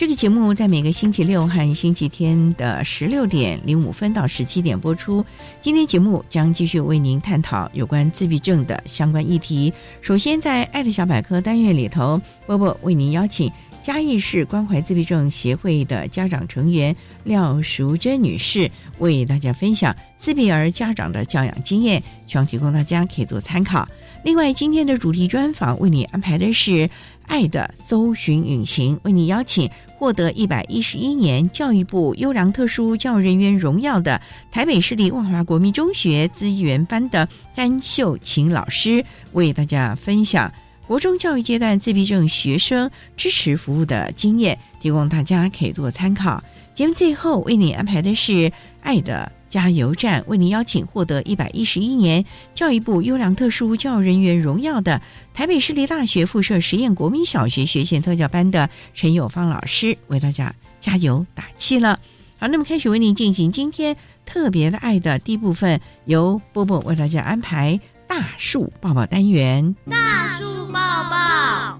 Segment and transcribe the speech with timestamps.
[0.00, 5.22] 这个节目在每个星期六和星期天的十六点零五分到十七点播出。
[5.60, 9.70] 今天节目将继续为您探讨有关自闭症的相关议题。
[10.00, 23.88] 首先，在“爱的小百科”单元里头，波波为您邀请嘉义市关怀自闭症协会的家长成员廖淑珍女士为大家分享自闭儿家长的教养经验，希望提供大家可以做参考。
[24.22, 26.88] 另外，今天的主题专访为你安排的是。
[27.26, 34.20] 爱的搜寻引擎为你邀请获得一百一十一年教育部优良特殊教育人员荣耀的
[34.50, 40.52] 台北市立万华国民中学资源班的詹秀琴老师，为大家分享
[40.90, 46.42] 国中教育阶段自闭症学生支持服务的经验，提供大家可以做参考。
[46.74, 48.50] 节目最后为你安排的是
[48.82, 49.30] 爱的。
[49.48, 52.24] 加油站为您邀请获得一百一十一年
[52.56, 55.00] 教育部优良特殊教育人员荣耀的
[55.32, 62.00] 台北市立大学附设实验国民小学学前特教班的陈友芳老师为大家加油打气了。
[62.40, 63.96] 好，那么开始为您进行今天
[64.26, 67.78] 特别的爱的第一部分，由波波为大家安排
[68.10, 69.76] 大树抱抱单元。
[69.88, 71.78] 大树抱抱，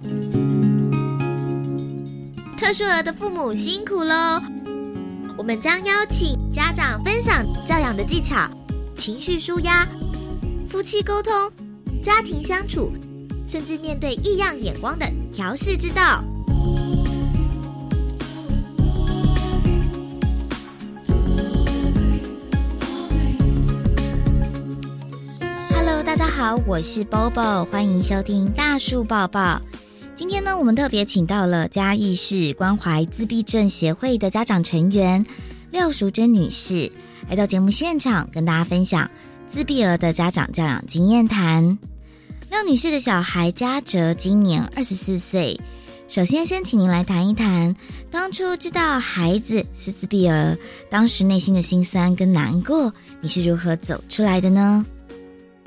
[2.57, 4.41] 特殊儿的父母辛苦喽。
[5.37, 8.49] 我们将邀请家长分享教养的技巧、
[8.97, 9.85] 情绪舒压、
[10.71, 11.33] 夫妻沟通、
[12.01, 12.93] 家庭相处，
[13.49, 16.23] 甚至面对异样眼光的调试之道。
[26.05, 29.61] 大家好，我是 Bobo，欢迎收听大树抱抱。
[30.17, 35.25] 今天呢，我们特别请到了嘉义市关怀自闭症协会的家长成员
[35.71, 36.91] 廖淑珍女士，
[37.29, 39.09] 来到节目现场跟大家分享
[39.47, 41.79] 自闭儿的家长教养经验谈。
[42.51, 45.61] 廖女士的小孩嘉哲今年二十四岁，
[46.09, 47.77] 首先先请您来谈一谈，
[48.11, 50.57] 当初知道孩子是自闭儿，
[50.89, 54.85] 当时内心的心酸跟难过，你是如何走出来的呢？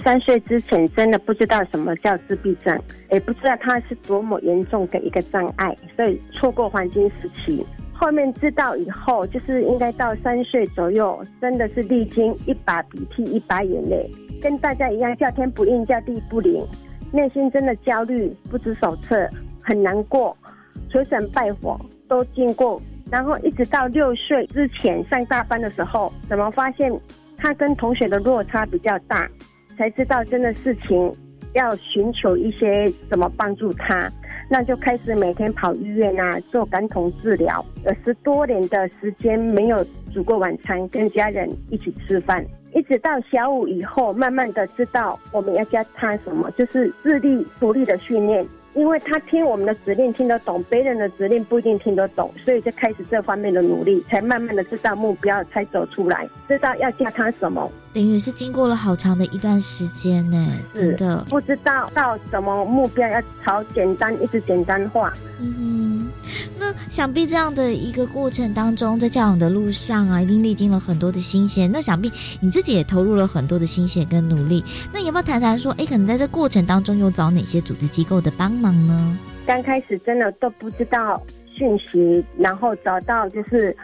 [0.04, 2.78] 三岁之前真的不知道什么叫自闭症，
[3.10, 7.66] 也不知道它是多么严重的一个障碍，所以错过黄金时期。
[7.94, 14.06] 后面知道以后，就是应该到三岁左右，真的是历经一把鼻涕一把眼泪，
[14.42, 16.62] 跟大家一样叫天不应叫地不灵，
[17.14, 19.18] 内心真的焦虑不知所措，
[19.62, 20.36] 很难过，
[20.92, 26.92] 求神拜佛都经过，然后一直到六岁之前上大班的时候，怎么发现
[27.38, 29.30] 他跟同学的落差比较大？
[29.78, 31.14] 才知道真的事情
[31.54, 34.12] 要寻求一些怎么帮助他，
[34.50, 37.64] 那就开始每天跑医院啊，做感统治疗。
[37.86, 48.46] 有十多年的时间没有煮过晚餐，跟家人一起吃饭，一直到小五以后，慢慢的知道我们要教他什么，就是自立独立的训练。
[48.76, 57.72] 因为他听我们的指令听得懂，别人的指令不一定听得懂，所以就开始这方面的努力，才慢慢的知道目标，才走出来，知道要教他什么。
[57.94, 65.14] 等于是经过了好长的一段时间呢，真的不知道到什么目标要朝简单，一直简单化。
[65.40, 66.10] 嗯，
[66.58, 71.68] 那想必这样的一个过程当中，在教养的路上啊，一定历经了很多的心血。
[71.68, 74.64] 那想必你自己也投入了很多的心血跟努力。
[74.92, 79.20] 那有没有谈谈说，哎，可能在这过程当中又找哪些组织机构的帮忙呢？
[79.46, 81.22] 刚开始真的都不知道
[81.54, 83.76] 讯息，然后找到就是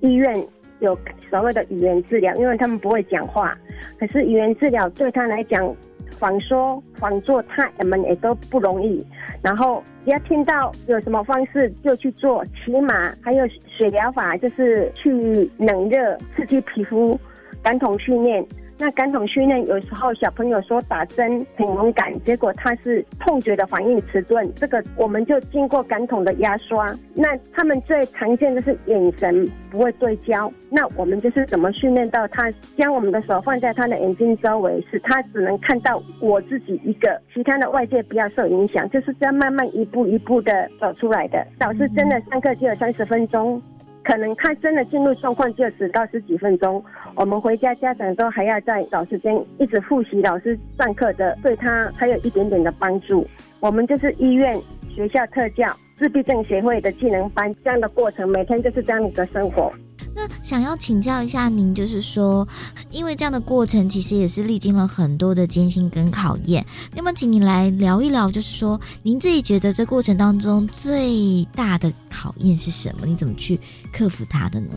[0.00, 0.34] 医院。
[0.80, 0.98] 有
[1.30, 3.56] 所谓的语言治疗，因为他们不会讲话，
[3.98, 5.74] 可是语言治疗对他来讲，
[6.18, 9.02] 仿说仿做，他们也都不容易。
[9.40, 13.48] 然后要听到有什么方式就去做，起码还有
[13.78, 17.18] 水疗法，就是去冷热刺激皮肤，
[17.62, 18.44] 感统训练。
[18.78, 26.94] 那感统训练有时候小朋友说打针很敏感，结果他是痛觉的反应迟钝，这个我们就经过感统的压刷。
[27.14, 41.46] 那他们最常见的是眼神不会对焦，那我们就是怎么训练到他将我们的手放在他的眼睛周围，使他只能看到我自己一个，其他的外界不要受影响，就是这样慢慢一步一步的走出来的。
[41.60, 43.62] 老师真的上课只有三十分钟。
[44.04, 46.84] 可能他真的进入状况就十到十几分钟，
[47.16, 53.26] 我们回家家长都还要在找时间一直复习老师上课的，对他还有一点点的帮助。
[53.60, 54.60] 我们就是医院、
[54.94, 55.66] 学校特教、
[55.96, 59.72] 自闭症协会的技能班这样的过程，每天就是这样的生活。
[60.14, 62.46] 那想要请教一下您，就是说，
[62.90, 66.64] 因为这样的过程其实也是历经了很多的艰辛跟考验。
[66.94, 73.06] 那么，请你来聊一聊，就是说，您自己觉得这过程当中最大的考验是什么？
[73.06, 73.58] 你怎么去
[73.92, 74.68] 克服它的呢？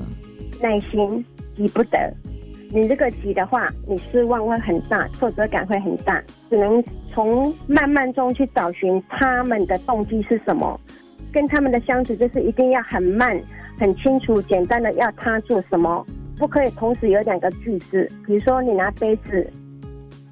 [0.60, 1.24] 耐心，
[1.56, 1.98] 急不得。
[2.70, 6.22] 你这个急的话，你失望会很大，挫折感会很大。
[6.50, 6.84] 只能
[7.14, 10.78] 从慢慢中去找寻他们的动机是什么，
[11.32, 13.40] 跟他们的相处就是一定要很慢。
[13.80, 16.04] 很清楚，简单的要他做什么，
[16.36, 18.12] 不可以同时有两个句子。
[18.26, 19.48] 比如说，你拿杯子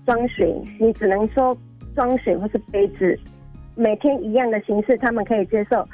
[0.04, 1.56] 装水，你只能说
[1.94, 3.16] 装水或是杯子。
[3.76, 5.88] 每天一样的形式，他们可以接受。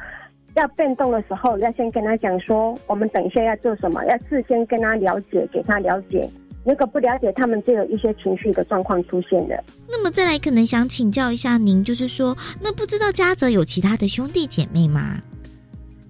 [0.53, 6.29] 要变动的时候，要先跟他讲说，我们等一下要做什么，要事先跟他了解，给他了解。
[6.63, 9.63] 如果不了解，他们就有一些情绪的状况出现了。
[9.89, 15.19] 那么再来，可能想请教一下您，就是说，那不知道嘉泽有其他的兄弟姐妹吗？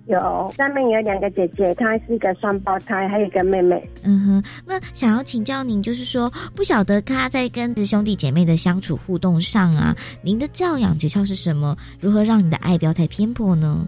[0.07, 3.81] 有上面有两个姐姐，她是一个双胞胎，还有一个妹妹。
[4.03, 11.77] 嗯哼，那想要请教您，就是说不晓得他在跟兄弟姐妹的相处互动上啊，您的教养诀窍是什么？
[12.01, 13.87] 如何让你的爱不要太偏颇呢？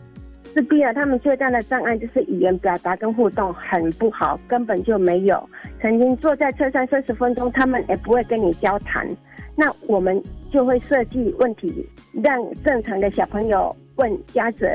[0.54, 5.50] 自闭了，他们最大的障碍就是语言表达跟互动很不好，根本就没有。
[5.82, 9.08] 曾经坐在车上三十分钟，他们也不会跟你交谈。
[9.56, 10.22] 那我们
[10.52, 11.88] 就会设计问题，
[12.24, 14.68] 让正常的小朋友问家者。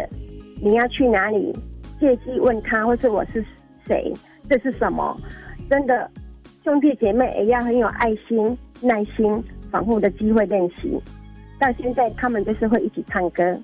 [0.60, 1.56] 你要去哪里？
[2.00, 3.44] 借机问他，或是我是
[3.86, 4.12] 谁？
[4.48, 5.16] 这是什么？
[5.70, 6.10] 真的，
[6.64, 11.00] 兄弟姐妹也要很有爱心、耐心、防护的机会练习。
[11.60, 13.56] 到现在，他们就是会一起唱歌，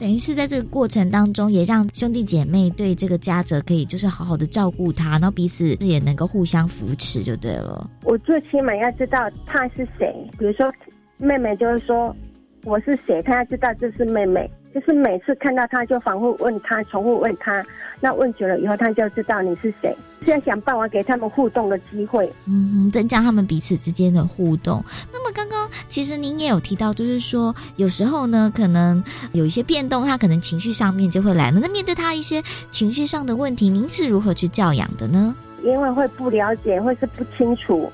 [0.00, 7.88] 等于是在这个过程当中，也让兄弟姐妹对这个家泽可以就是好好的照顾他，然后彼此也能够互相扶持，就对了。
[8.04, 10.10] 我最起码要知道他是谁。
[10.38, 10.72] 比如说，
[11.18, 12.16] 妹妹就是说
[12.64, 14.50] 我是谁，他要知道这是妹妹。
[14.72, 17.64] 就是每次看到他就反复问他，重复问他，
[18.00, 19.96] 那问久了以后，他就知道你是谁。
[20.24, 24.84] 是要想办法给他们互动的机会，嗯，增加他们彼此之间的互动。
[25.10, 29.02] 那么刚刚其实您也有提到，就是说有时候呢，可能
[29.32, 31.58] 有一些变动，他可能情绪上面就会来了。
[31.58, 35.34] 那面对他一些情绪上的问题，您是如何去教养的呢？
[35.64, 37.90] 因为会不了解，或是不清楚。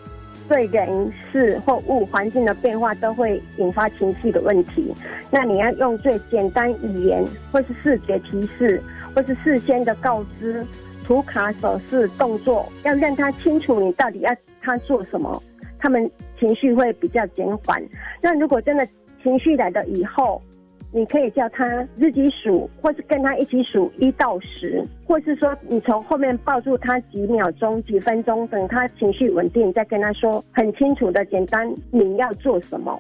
[0.49, 4.93] 对人事或物环境的变化都会引发情绪的问题，
[5.31, 8.83] 那你要用最简单语言，或是视觉提示，
[9.15, 10.65] 或是事先的告知、
[11.05, 15.43] 图卡、手势、动作，要让他清楚你到底要他做什么，
[15.79, 17.83] 他们情绪会比较减缓。
[18.21, 18.87] 那如果真的
[19.23, 20.41] 情绪来了以后，
[20.93, 21.67] 你可以叫他
[21.99, 32.99] 自己数，或是跟他一起数一到十，或是说你从后面抱住他几秒钟、几分钟，等他情绪稳定，再跟他说很清楚的、简单你要做什么。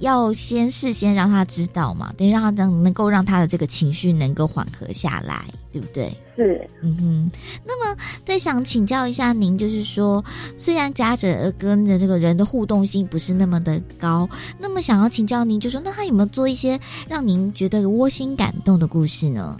[0.00, 5.44] 要先事先让他知道嘛，得让他能能够让他的这个情绪能够缓和下来，
[5.74, 6.08] 对不对？
[6.36, 7.30] 是，嗯哼。
[7.66, 10.24] 那么再想请教一下您，就是说，
[10.56, 14.28] 虽然家者跟着这个人的互动性不是那么的高，
[14.60, 16.78] 那么想要请教您，就说那他有没有做一些
[17.08, 19.56] 让您觉得窝心感动的故事呢？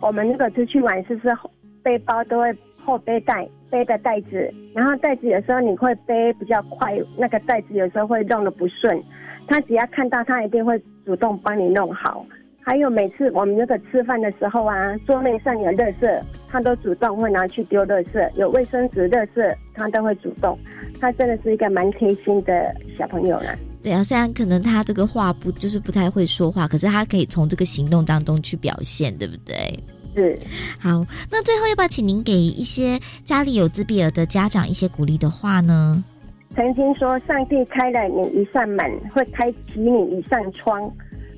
[0.00, 1.36] 我们那个出去玩，是不是
[1.82, 9.02] 背包都会后背带背的袋子，然后袋子有时候你会背比较快，那个袋子有时候会弄得不顺。
[9.48, 12.24] 他只要看到，他一定会主动帮你弄好。
[12.64, 20.56] 还有每次我们那个吃饭的时候啊，桌面上有垃圾，他都主动会拿去丢垃圾；有卫生纸、垃圾，他都会主动。
[21.00, 23.56] 他真的是一个蛮贴心的小朋友啦。
[23.82, 29.56] 对啊，虽然可能他这个话不就是不太会说话，可是他可以从这个行动当中去表现，对不对？
[30.14, 30.38] 是。
[30.78, 36.04] 好，那最后要不要请您给一些家里有自闭儿的家长一些鼓励的话呢？
[36.54, 40.80] 曾经说，上帝开了你一扇门，会开启你一扇窗。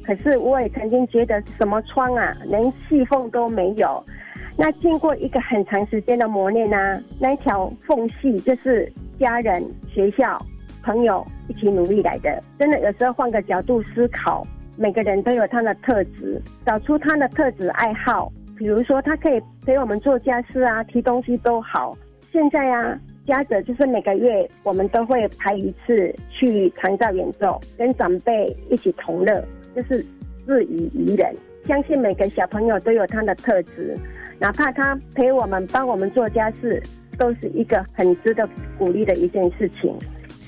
[0.05, 4.05] 可是我也曾经觉得，什么窗啊，连细缝都没有。
[4.57, 10.41] 那经过一个很长时间的磨练呢，那一条缝隙就是家人、学校、
[10.83, 12.43] 朋友一起努力来的。
[12.59, 14.47] 真的，有时候换个角度思考，
[14.77, 18.31] 每个人都有他的特质，找出他的特质爱好。
[18.57, 21.97] 比如说，他可以陪我们做家事啊，提东西都好。
[22.31, 22.97] 现在啊，
[23.27, 29.45] 家者就是每个月我们都会排一次去长照演奏，跟长辈一起同乐，
[29.75, 30.05] 就是
[30.47, 31.35] 自娱于人。
[31.67, 33.97] 相信每个小朋友都有他的特质，
[34.39, 36.83] 哪怕他陪我们、帮我们做家事，
[37.17, 39.97] 都是一个很值得鼓励的一件事情。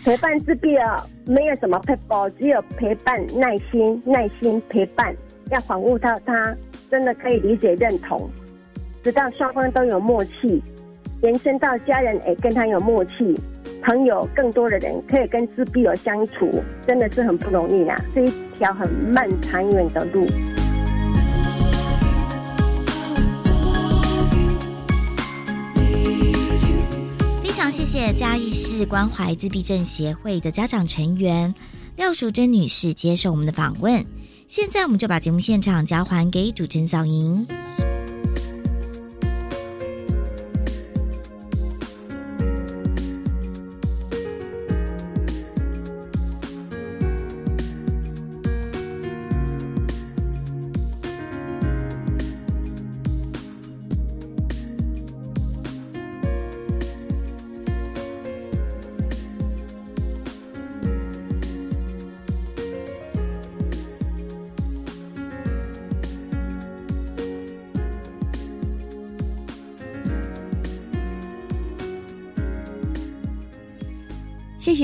[0.05, 5.15] 陪伴自闭啊，没有什么陪伴，只有陪伴、耐心、耐心陪伴，
[5.51, 6.55] 要反悟到他
[6.91, 8.29] 真的可以理解、认同，
[9.03, 10.63] 直到双方都有默契，
[11.23, 13.35] 延伸到家人也跟他有默契，
[13.87, 20.27] 朋友更多的人可以跟自闭儿相处，真的是很不容易啊，是一条很漫长远的路。
[27.41, 31.55] 非常谢谢嘉义市关怀自闭症协会的家长成员
[31.95, 34.05] 廖淑珍女士接受我们的访问。
[34.49, 37.47] 现在，我们就把节目现场交还给主持人小莹。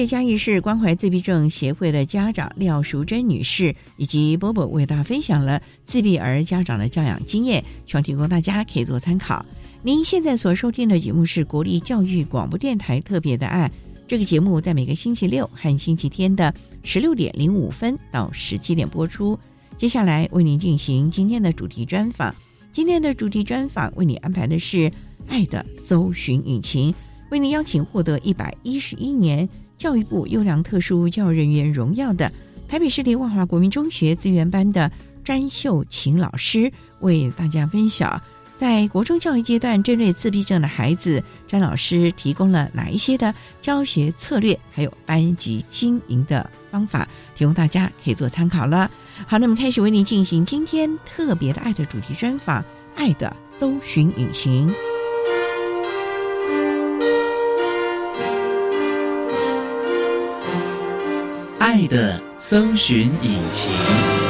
[0.02, 9.46] 谢嘉义市关怀自闭症协会的家长廖淑珍女士以及波波为大家分享了自闭儿家长的教养经验，希望提供大家可以做参考。
[9.80, 13.70] 您现在所收听的节目是国立教育广播电台特别的爱，
[14.08, 19.38] 这个节目在每个星期六和星期天的十六点零五分到十七点播出。
[19.76, 22.34] 接下来为您进行今天的主题专访，
[22.72, 24.78] 今天的主题专访为你安排的是
[25.28, 26.90] 《爱的搜寻引擎》，
[27.30, 29.48] 为您邀请获得一百一十一年。
[29.82, 32.30] 教育部优良特殊教育人员荣耀的
[32.68, 34.88] 台北市立万华国民中学资源班的
[35.24, 36.70] 詹秀琴老师，
[37.00, 38.22] 为大家分享
[38.56, 48.88] 在国中教育阶段针对自闭症的孩子，詹老师提供了哪一些的教学策略，还有班级经营的方法，提供大家可以做参考了。
[49.26, 52.62] 好，那么开始为您进行今天特别的爱的主题专访，
[52.94, 54.68] 《爱的搜寻引擎》。
[61.72, 64.21] 爱的搜寻引擎。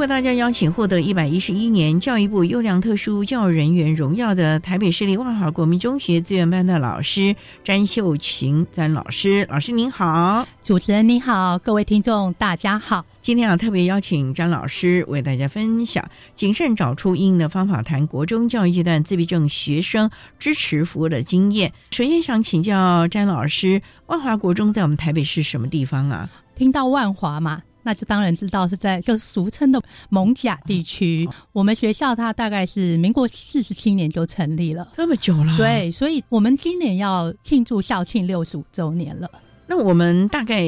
[0.00, 13.04] 为大家邀请获得一百一十一年教育部优良特殊教育人员荣耀的台北市立万华国民中学资源班的老师詹秀琴詹老师，老师您好，主持人您好，各位听众大家好。
[13.20, 16.02] 今天啊，特别邀请詹老师为大家分享
[16.34, 21.74] 谨慎找出应的方法，谈国中教育阶段自闭症学生支持服务的经验。
[21.90, 26.30] 首先想请教詹老师，万华国中在我们台北市什么地方啊？
[26.56, 27.60] 听到万华嘛？
[27.82, 31.28] 那就当然知道是在就是俗称的蒙甲地区。
[31.52, 35.56] 我们学校它大概是民国四十七年就成立了，这么久了。
[35.56, 39.30] 对，所以我们今年要庆祝校庆六十五周年了。
[39.66, 40.64] 那我们大概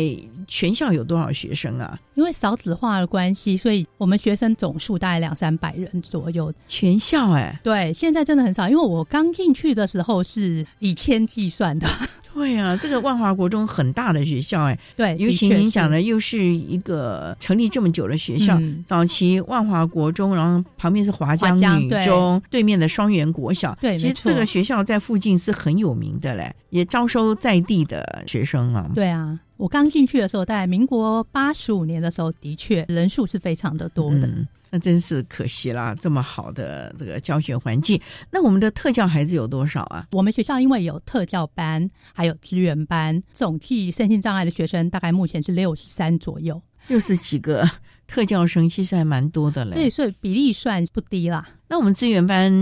[0.46, 1.98] 全校有多少学生啊？
[2.14, 6.54] 因为少子化的关系，所以我们学生总数大概两三百人左右。
[6.68, 8.68] 全校哎，对，现在真的很少。
[8.68, 11.88] 因为我刚进去的时候是以千计算的。
[12.34, 22.62] 对啊，这个万华国中很大的学校哎，对，尤其您讲的又是一个成立这么久的学校，早期万华国中，然后旁边是华江女中，对。
[22.62, 28.88] 面的双元国小，对，其实这个学校在附近是很有名的嘞，也招收在地的学生啊。
[28.94, 34.28] 对啊，我刚进去的时候，在民国八十五年的时候，的确人数是非常的多的。
[34.72, 40.08] 那真是可惜啦，这么好的这个教学环境，那我们的特教孩子有多少啊？
[40.10, 47.64] 我们学校因为有特教班，还有资源班，总计身心障碍的学生大概目前是六十三左右，六十几个
[48.12, 49.74] 特教生，其实还蛮多的嘞。
[49.74, 51.48] 对，所以比例算不低啦。
[51.68, 52.52] 那我们资源班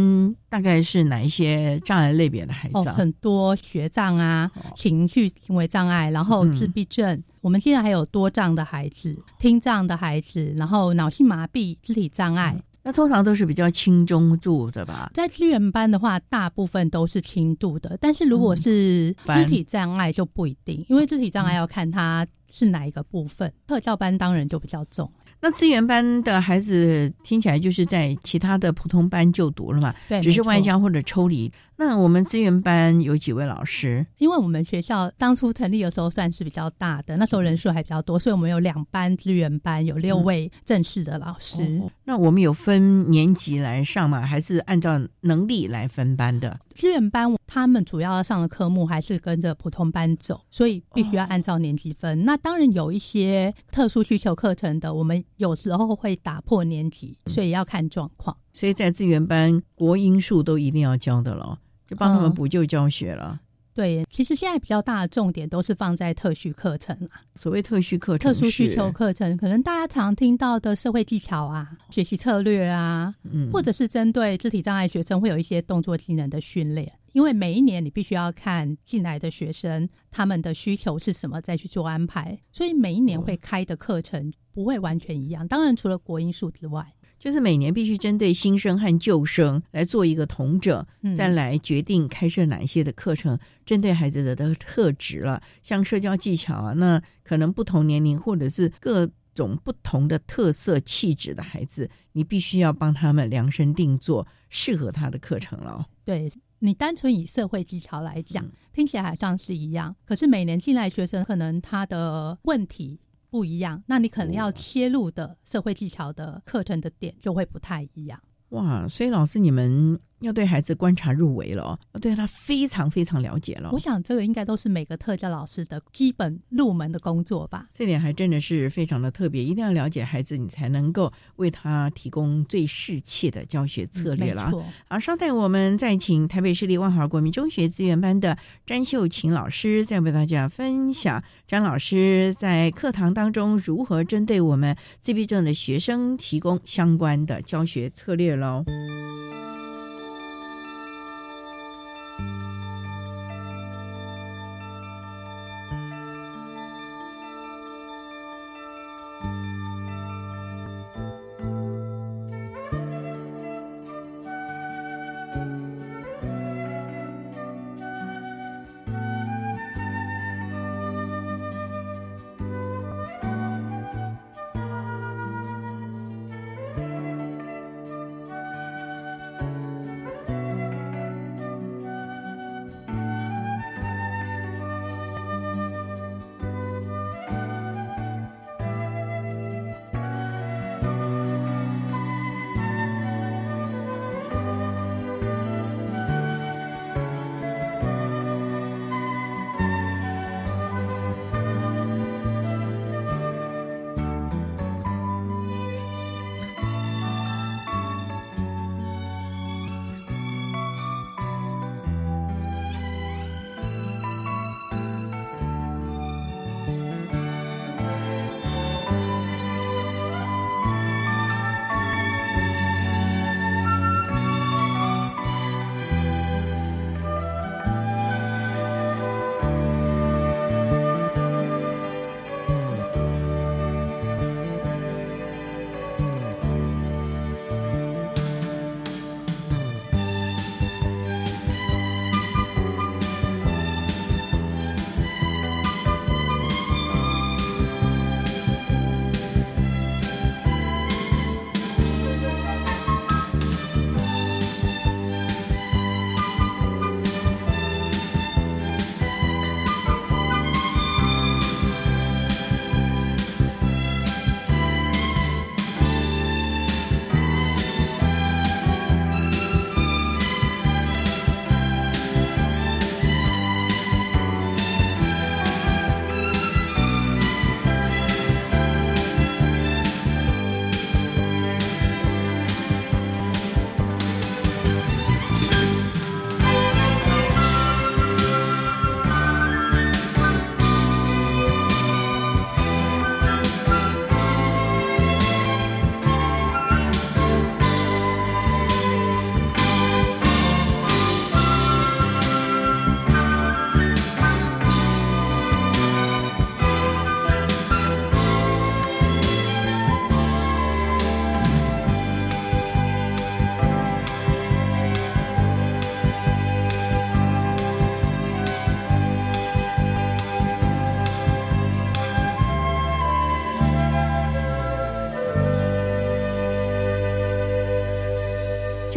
[0.49, 2.75] 大概是哪一些障碍类别的孩子？
[2.75, 7.21] 哦，很多学障啊，情绪行为障碍，然后自闭症。
[7.41, 12.57] 我们现在还有多障的孩子，听障的孩子，然后脑性麻痹、肢体障碍。
[12.83, 15.11] 那通常都是比较轻中度的吧？
[15.13, 23.53] 在资源班的话，大部分都是轻度的，但是如果是肢体障碍就不一定，因为肢体障碍要看他是哪一个部分。
[23.67, 25.11] 特教班当然就比较重。
[25.43, 29.95] 那资源班的孩子听起来就是在其他的普通班就读了嘛？
[30.09, 31.51] 对，只是外教或者抽离。
[31.81, 34.07] 那我们资源班有几位老师？
[34.19, 41.63] 因为我们学校当初成立的时候算是比较大的，那时候人数还比较多，所以我们有两班资源班，有六位正式的老师。
[41.83, 44.27] 哦那我们有分年级来上吗？
[44.27, 46.61] 还是按照能力来分班的？
[46.75, 52.27] 资源班他们主要上的科目还是跟着普通班走，所以必须要按照年级分。
[52.27, 58.37] 那当然有一些特殊需求课程的，我们有时候会打破年级，所以要看状况。
[58.53, 61.61] 所以在资源班，国英数都一定要教的了，
[61.91, 63.41] 就帮他们嗯补救教学了。
[63.73, 76.93] 对，其实现在比较大的重点都是放在特需课程啊，所谓特需课程特殊需求，课程，可能大家常听到的社会技巧啊、学习策略啊，嗯，或者是针对肢体障碍学生会有一些动作技能的训练。
[77.13, 85.47] 因为每一年你必须要看进来的学生他们的需求是什么，再去做安排，所以每一年会开的课程不会完全一样。
[85.49, 86.87] 当然，除了国因数之外，
[87.21, 105.87] 就是每年必须针对新生和旧生来做一个统整，嗯，再来决定开设哪一些的课程，针对孩子的的特质了，像社交技巧啊，那可能不同年龄或者是各种不同的特色气质的孩子，你必须要帮他们量身定做适合他的课程了。
[106.05, 106.29] 对
[106.61, 108.51] 你单纯以社会技巧来讲，嗯。
[108.73, 112.99] 听起来好像是一样，可是每年进来学生可能他的问题
[113.31, 118.21] 不一样，那你可能要切入的社会技巧的课程的点就会不太一样。
[118.51, 123.73] 哇，所以老师你们要对孩子观察入微了哦，要对他非常非常了解了哦。
[123.73, 127.67] 我想这个应该都是每个特教老师的基本入门的工作吧。
[127.75, 134.53] 这点还真的是非常的特别，一定要了解孩子，你才能够为他提供最适切的教学策略了。
[134.89, 138.37] 好，稍待我们再请台北市立万华国民中学资源班的
[138.67, 148.65] 詹秀琴老师，再为大家分享詹老师在课堂当中如何针对我们自闭症的学生提供相关的教学策略喽。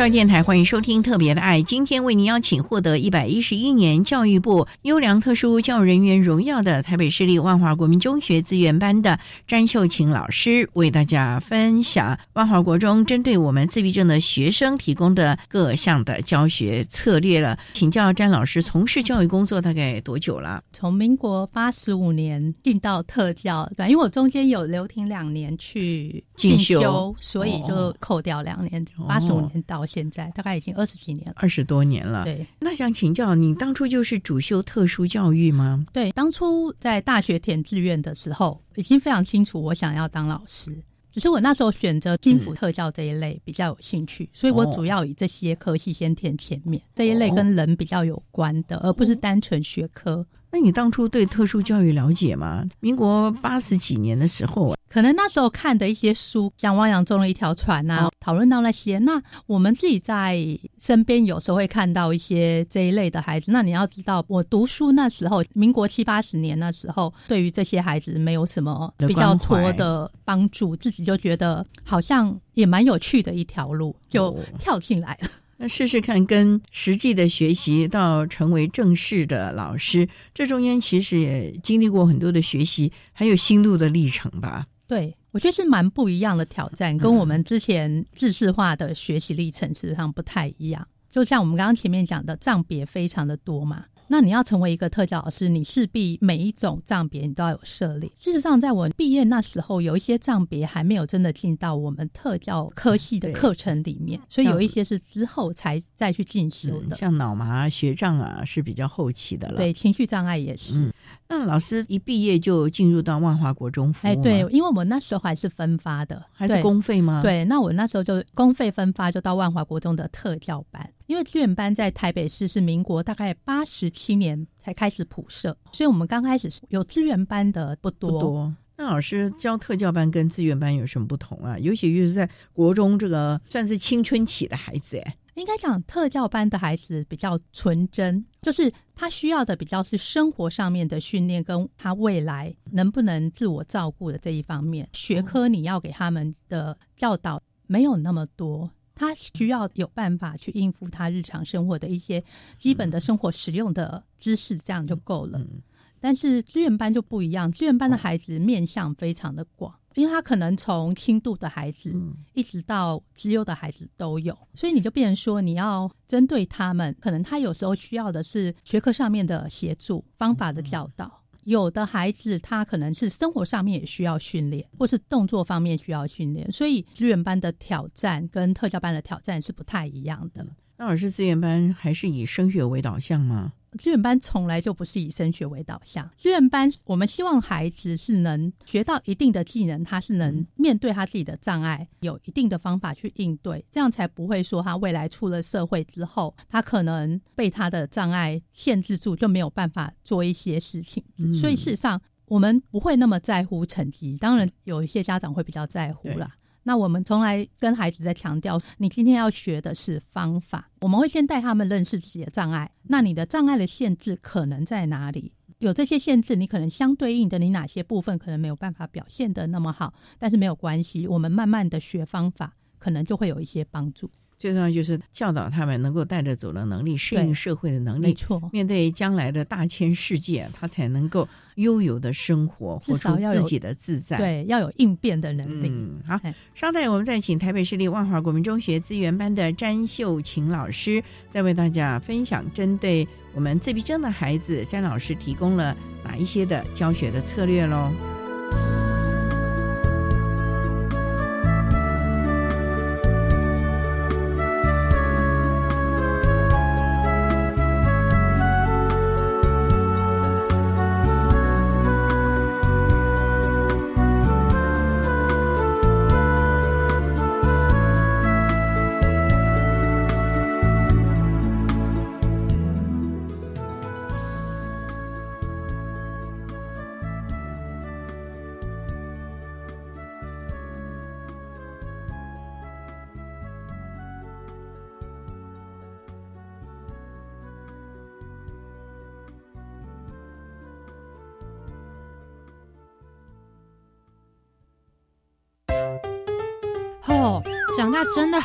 [0.03, 17.57] 教育电台欢迎收听《特别的爱》，今天为您邀请获得一百一十一年教育部优良特殊教育人员荣耀的台北市立万华国民中学资源班的詹秀琴老师，为大家分享万华国中针对我们自闭症的学生提供的各项的教学策略了。
[17.71, 20.61] 请教詹老师，从事教育工作大概多久了？
[20.73, 31.33] 从民国八十五年进到特教，对，因为我中间有留停两年去进修，修所以就扣掉两年，八十五年到现在大概已经二十几年了。
[31.35, 32.23] 二十多年了。
[32.23, 35.85] 对那想请教你，当初就是主修特殊教育吗？
[35.93, 40.75] 对，当初在大学填志愿的时候，已经非常清楚我想要当老师。
[41.11, 50.25] 只是我那时候选择金辅特教这一类比较有兴趣，所以我主要以这些科系先填前面，这一类跟人比较有关的，而不是单纯学科。
[50.53, 52.63] 那你当初对特殊教育了解吗？
[52.79, 58.99] 民国八十几年的时候啊，可能那时候看的一些书，像《汪洋中的一条船》啊，讨论到那些。
[58.99, 60.37] 那我们自己在
[60.79, 63.51] 身边有时候会看到一些这一类的孩子。
[63.51, 75.27] 那你要知道，我读书那时候，民国七八十年那时候，对于这些孩子没有什么比较多的帮助，自己就觉得好像也蛮有趣的一条路，就哦跳进来了。
[75.57, 84.65] 那试试看，跟实际的学习到成为正式的老师，这中间其实也经历过很多的学习，还有心路的历程吧。
[84.87, 90.85] 对，我觉得是蛮不一样的挑战，跟我们之前制式化的学习历程事实上不太一样。
[91.09, 93.85] 就像我们刚刚前面讲的，账别非常的多嘛。
[94.07, 98.09] 那你要成为一个特教老师，你势必每一种账别你都要有涉猎。
[98.19, 106.95] 事实上，在我毕业那时候，有一些账别还没有真的进到我们特教科系的课程里面，所以有一些是之后才再去进修的。
[106.95, 109.57] 嗯像脑麻、学障啊，是比较后期的了。
[109.57, 110.79] 对，情绪障碍也是。
[110.79, 110.93] 嗯
[111.29, 128.11] 那老师一毕业就进入到万华国中服务哎，对，，因为我那时候还是分发的，还是公费吗？，对，那我那时候就公费分发，就到万华国中的特教班，因为资源班在台北市是民国大概八十七年才开始普设，所以我们刚开始有资源班的不多。
[128.13, 128.55] 不多。
[128.75, 131.55] 那老师教特教班跟志愿班有什么不同啊？
[131.59, 144.89] 尤其就是在国中这个算是青春期的孩子，哎，应该讲特教班的孩子比较纯真，就是他需要的比较是生活上面的训练，跟他未来能不能自我照顾的这一方面。
[144.93, 148.67] 学科你要给他们的教导没有那么多。
[148.95, 152.23] 他需要有办法去应付他日常生活的一些
[152.57, 155.39] 基本的生活使用的知识，这样就够了。
[155.39, 155.61] 嗯
[156.05, 162.13] 但是资源班就不一样，资源班的孩子面向非常的广，因为他可能从轻度的孩子嗯。
[162.33, 171.22] 一直到资优的孩子都有，所以你就变成说你要针对他们，可能他有时候需要的是学科上面的协助、方法的教导。
[171.45, 180.45] 有的孩子他可能是生活上面也需要训练，或是动作方面需要训练，所以资源班的挑战跟特教班的挑战是不太一样的。
[180.77, 183.53] 那老师资源班还是以升学为导向吗？
[183.77, 201.03] 资源班从来就不是以升学为导向，资源班我们希望孩子是能学到一定的技能，他是能面对他自己的障碍，有一定的方法去应对，这样才不会说他未来出了社会之后，他可能被他的障碍限制住，就没有办法做一些事情。
[201.17, 206.35] 嗯所以事实上，我们不会那么在乎成绩，当然有一些家长会比较在乎啦。
[206.63, 210.69] 那我们从来跟孩子在强调，你今天要学的是方法。
[210.81, 215.33] 我们会先带他们认识自己的障碍，那你的障碍的限制可能在哪里？
[215.59, 224.11] 有这些限制，你可能相对应的，你哪些部分可能没有办法表现的那么好，但是没有关系，我们慢慢的学方法，可能就会有一些帮助。
[224.43, 231.25] 最重要就是教导他们能够带着走的能力，适应社会的能力，没错，面对将来的大千世界，他才能够
[231.55, 234.17] 悠游的生活，活出自己的自在。。
[234.17, 235.69] 对，要有应变的能力。
[235.69, 241.01] 嗯，好哎，稍待，我们再请台北市立万华国民中学资源班的詹秀琴老师，
[241.31, 248.12] 再为大家分享针对我们自闭症的孩子，詹老师提供了哪一些的教学的策略喽？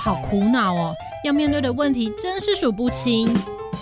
[0.09, 3.29] 好苦恼哦，要面对的问题真是数不清。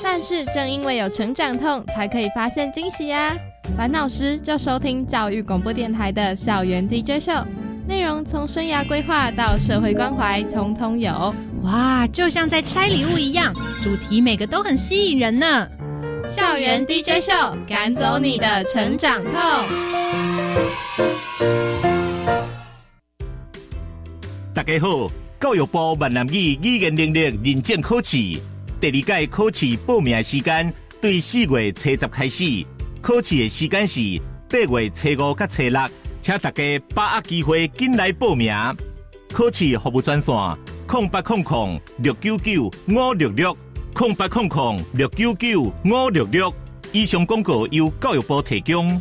[0.03, 3.37] 但是正因为有成长痛，才可以发现惊喜呀！
[3.77, 7.33] 烦恼时就收听教育广播电台的校园 DJ 秀，
[7.87, 11.33] 内容从生涯规划到社会关怀，通通有。
[11.63, 15.69] 哇，就像在拆礼物一样，主题每个都很吸引人呢。
[16.29, 17.33] 校园 DJ 秀，
[17.69, 19.33] 赶走你的成长痛。
[24.53, 25.09] 大家好，
[25.39, 28.17] 教育部闽南语语言能力认证考试
[28.81, 32.65] 第二届考试报名时间对四月初十开始，
[33.03, 35.81] 考试的时间是八月初五到初六，
[36.23, 36.63] 请大家
[36.95, 38.51] 把握机会进来报名。
[39.33, 40.35] 考试服务专线：
[40.87, 43.57] 空八空空六九九五六六
[43.93, 46.53] 空八空空六九九五六六。
[46.93, 49.01] 以上广告由教育部提供。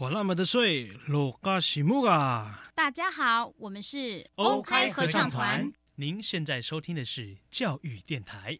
[0.00, 2.64] 管那么的水，落嘎西木啊！
[2.74, 5.70] 大家好，我们是欧开合唱团。
[5.96, 8.58] 您现在收听的是教育电台。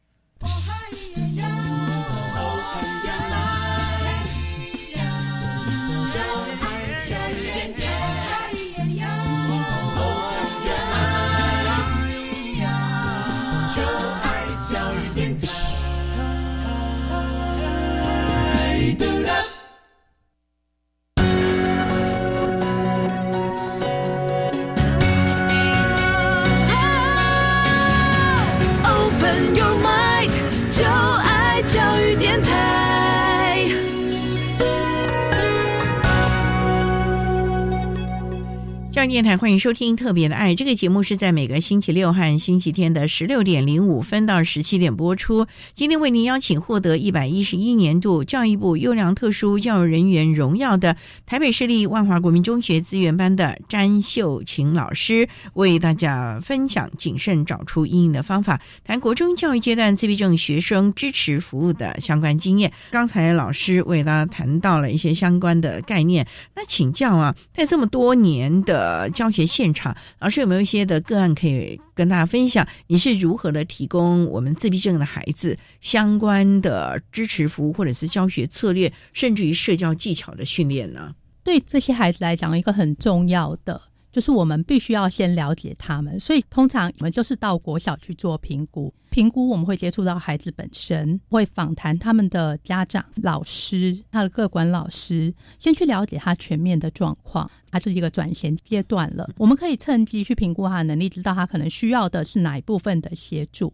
[39.01, 45.47] 教育电台欢迎收听《特别的爱》这个节目，是在每个星期六和星期天的十六点零五分到十七点播出。
[45.73, 62.71] 今天为您邀请获得一百一十一年度教育部优良特殊教育人员荣耀的台北市立万华国民中学资源班的詹秀琴老师，为大家分享谨慎找出应用的方法，谈国中教育阶段自闭症学生支持服务的相关经验。
[62.91, 72.67] 刚才老师为大家谈到了一些相关的概念，那请教啊，在这么多年的呃，教学现场，老师有没有一些的个案可以跟大家分享？
[72.89, 81.15] 你是如何的提供我们自闭症的孩子相关的支持服务，或者是教学策略，甚至于社交技巧的训练呢？
[81.45, 83.81] 对这些孩子来讲，一个很重要的
[84.13, 88.93] 就是我们必须要先了解他们，所以通常我们就是到国小去做评估。
[89.11, 97.51] 评估我们会接触到孩子本身，会访谈他们的家长、老师、他的各管老师，先去了解他全面的状况。
[97.73, 103.73] 他是一个转衔阶段了，我们可以趁机去评估他的能力，知道他可能需要的是哪一部分的协助，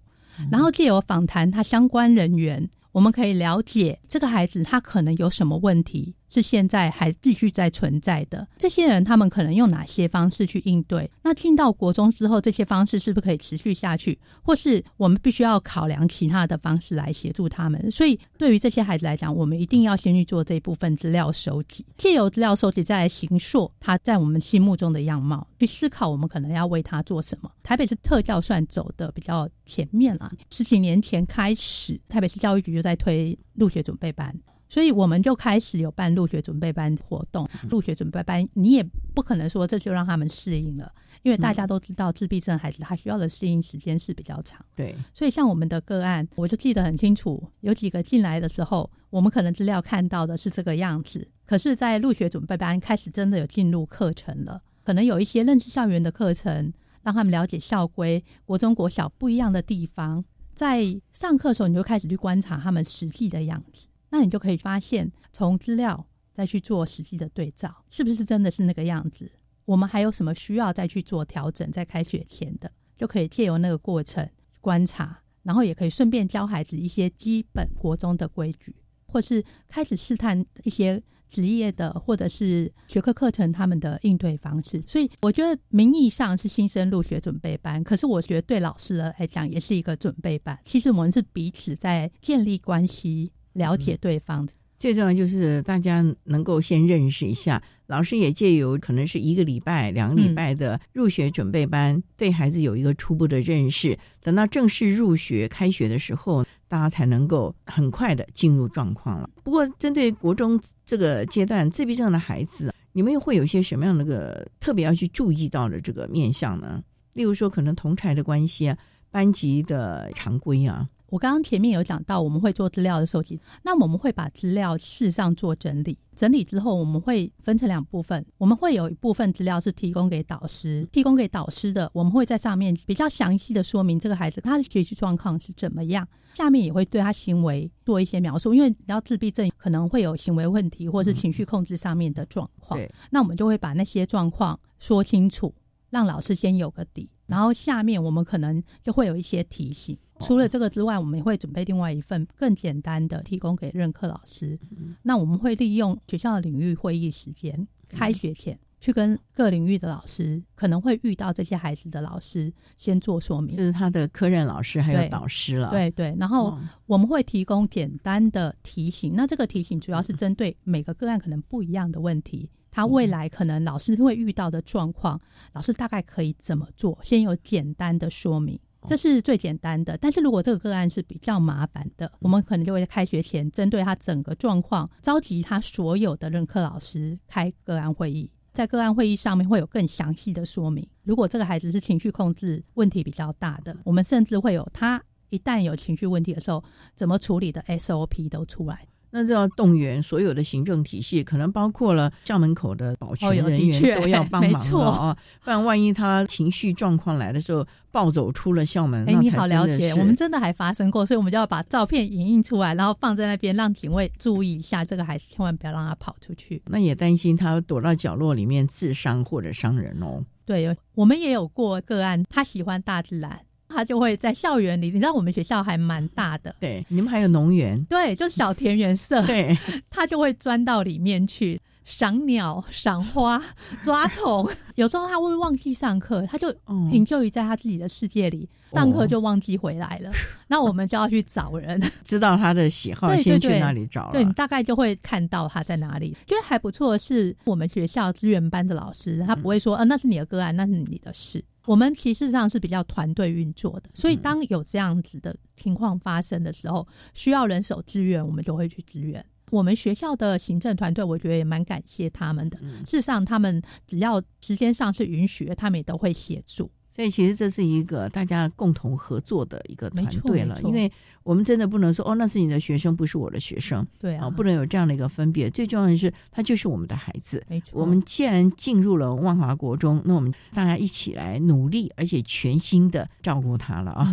[0.50, 6.14] 然后借由访谈他相关人员，我们可以了解这个孩子他可能有什么问题。
[6.28, 11.10] 是现在还继续在存在的这些人，他们可能用哪些方式去应对？
[11.22, 14.18] 那进到国中之后，这些方式是不是可以持续下去？
[14.42, 17.90] 或是我们必须要考量其他的方式来协助他们？
[17.90, 27.50] 所以，对于这些孩子来讲，我们一定要先去做这部分资料收集，借由资料收集再来形塑他在我们心目中的样貌，去思考我们可能要为他做什么。
[27.62, 34.34] 台北市特教算走的比较前面了，十几年前开始，台北市教育局就在推入学准备班。
[34.68, 37.48] 所以我们就开始有办入学准备班活动。
[37.70, 40.90] 入学准备班，你也不可能说这就让他们适应了，
[41.22, 44.64] 因为大家都知道自闭症孩子他需要的适应时间是比较长。
[44.74, 60.24] 对，所以像我们的个案，我就记得很清楚，有几个进来的时候，我们可能资料看到的是这个样子，可是，在入学准备班开始真的有进入课程了，可能有一些认识校园的课程，让他们了解校规、国中、国小不一样的地方。
[60.54, 63.86] 在上课的时候，你就开始去观察他们实际的样子。
[64.16, 69.30] 那你就可以发现，从资料再去做实际的对照，是不是真的是那个样子？
[69.66, 71.70] 我们还有什么需要再去做调整？
[71.70, 74.26] 在开学前的，就可以借由那个过程
[74.62, 78.74] 观察，然后也可以顺便教孩子一些基本国中的规矩，
[79.06, 84.82] 或是开始试探一些职业的或者是学科课程他们的应对方式。
[84.86, 90.58] 所以，我觉得名义上是新生入学准备班，可是我觉得对老师来讲也是一个准备班。
[90.64, 93.32] 其实我们是彼此在建立关系。
[93.56, 103.98] 了解对方的，最重要就是大家能够先认识一下，老师也借由可能是一个礼拜、两个礼拜的入学准备班，对孩子有一个初步的认识。
[104.20, 109.30] 等到正式入学、开学的时候，大家才能够很快的进入状况了。
[109.42, 116.82] 不过，针对国中这个阶段自闭症的孩子，你们又会有一些什么样的个特别要去注意到的这个面相呢？
[117.14, 118.76] 例如说，可能同才的关系啊，
[119.10, 120.86] 班级的常规啊。
[121.08, 145.54] 我刚刚前面有讲到，我们会做资料的收集，那我们会把资料事实上做整理，整理之后我们会分成两部分，我们会有一部分资料是提供给导师，提供给导师的，我们会在上面比较详细的说明这个孩子他的学习状况是怎么样，下面也会对他行为做一些描述，因为要自闭症可能会有行为问题或者是情绪控制上面的状况，那我们就会把那些状况说清楚，
[145.90, 149.96] 让老师先有个底，然后下面我们可能就会有一些提醒。
[150.20, 154.58] 除了这个之外，我们也会准备另外一份更简单的，提供给任课老师。
[155.02, 165.68] 那我们会利用学校的领域会议时间，开学前去跟各领域的老师，可能会遇到这些孩子的老师，先做说明，就是他的科任老师还有导师了。
[165.68, 169.14] 对对，然后我们会提供简单的提醒。
[169.14, 175.18] 那这个提醒主要是针对每个个案可能不一样的问题，他未来可能老师会遇到的状况，
[175.54, 176.98] 老师大概可以怎么做？
[177.02, 178.60] 先有简单的说明。
[178.86, 190.86] 这是最简单的，但是如果这个个案是比较麻烦的，我们可能就会在开学前针对他整个状况，召集他所有的任课老师开个案会议，在个案会议上面会有更详细的说明。
[191.02, 196.62] 如果这个孩子是情绪控制问题比较大的，我们甚至会有他一旦有情绪问题的时候，
[196.94, 198.86] 怎么处理的 SOP 都出来。
[199.16, 205.16] 那就要动员所有的行政体系，可能包括了校门口的保全人员都要帮忙了啊！
[205.42, 216.60] 不然万一他情绪状况来的时候暴走出了校门，哎，你好了解，我们真的还发生过，所以我们就要把照片影印出来，然后放在那边，让警卫注意一下这个孩子，千万不要让他跑出去。
[216.66, 220.22] 那也担心他躲到角落里面自伤或者伤人哦。
[220.44, 223.40] 对，我们也有过个案，他喜欢大自然。
[223.68, 229.56] 他就会在校园里，你知道我们学校还蛮大的，对，你们还有农园，对，就小田园社，对，
[229.90, 233.42] 他就会钻到里面去赏鸟、赏花、
[233.82, 234.48] 抓虫。
[234.76, 236.54] 有时候他会忘记上课，他就
[236.92, 240.10] 营救于在他自己的世界里，上课就忘记回来了。
[240.46, 244.10] 那我们就要去找人，知道他的喜好，先去那里找。
[244.12, 246.16] 对你大概就会看到他在哪里。
[246.26, 251.42] 觉得还不错，是我们学校资源班的老师，他不会说，呃，那是你的个案，那是你的事。
[251.66, 259.24] 我们其实上是比较团队运作的，所以当有这样子的情况发生的时候，需要人手支援，我们就会去支援。
[259.50, 262.58] 我们学校的行政团队，我觉得也蛮感谢他们的。
[262.86, 266.70] 事实上，他们只要时间上是允许，他们也都会协助。
[266.96, 270.90] 所以其实这是一个大家共同合作的一个团队了，因为
[271.22, 275.50] 我们真的不能说哦，那是你的学生，不是我的学生，对啊，不能有这样的一个分别。
[275.50, 277.44] 最重要的是，他就是我们的孩子。
[277.50, 284.10] 没错，我们既然进入了万华国中，那我们大家一起来努力，而且全心的照顾他了啊。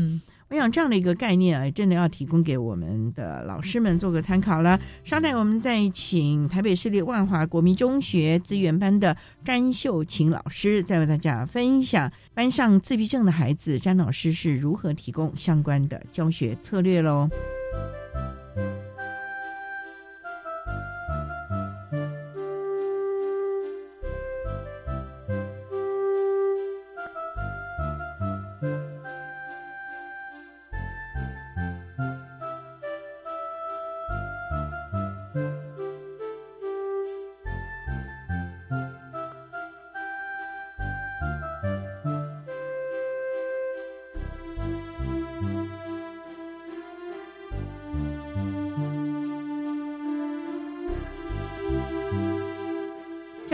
[0.53, 4.79] 我想这样的一个概念啊，真的要提供给我们的老师们做个参考了。
[5.03, 17.27] 稍待，我们再请台北市立万华国民中学资源班的詹秀琴老师，再为大家分享班上自闭症的孩子，詹老师是如何提供相关的教学策略喽。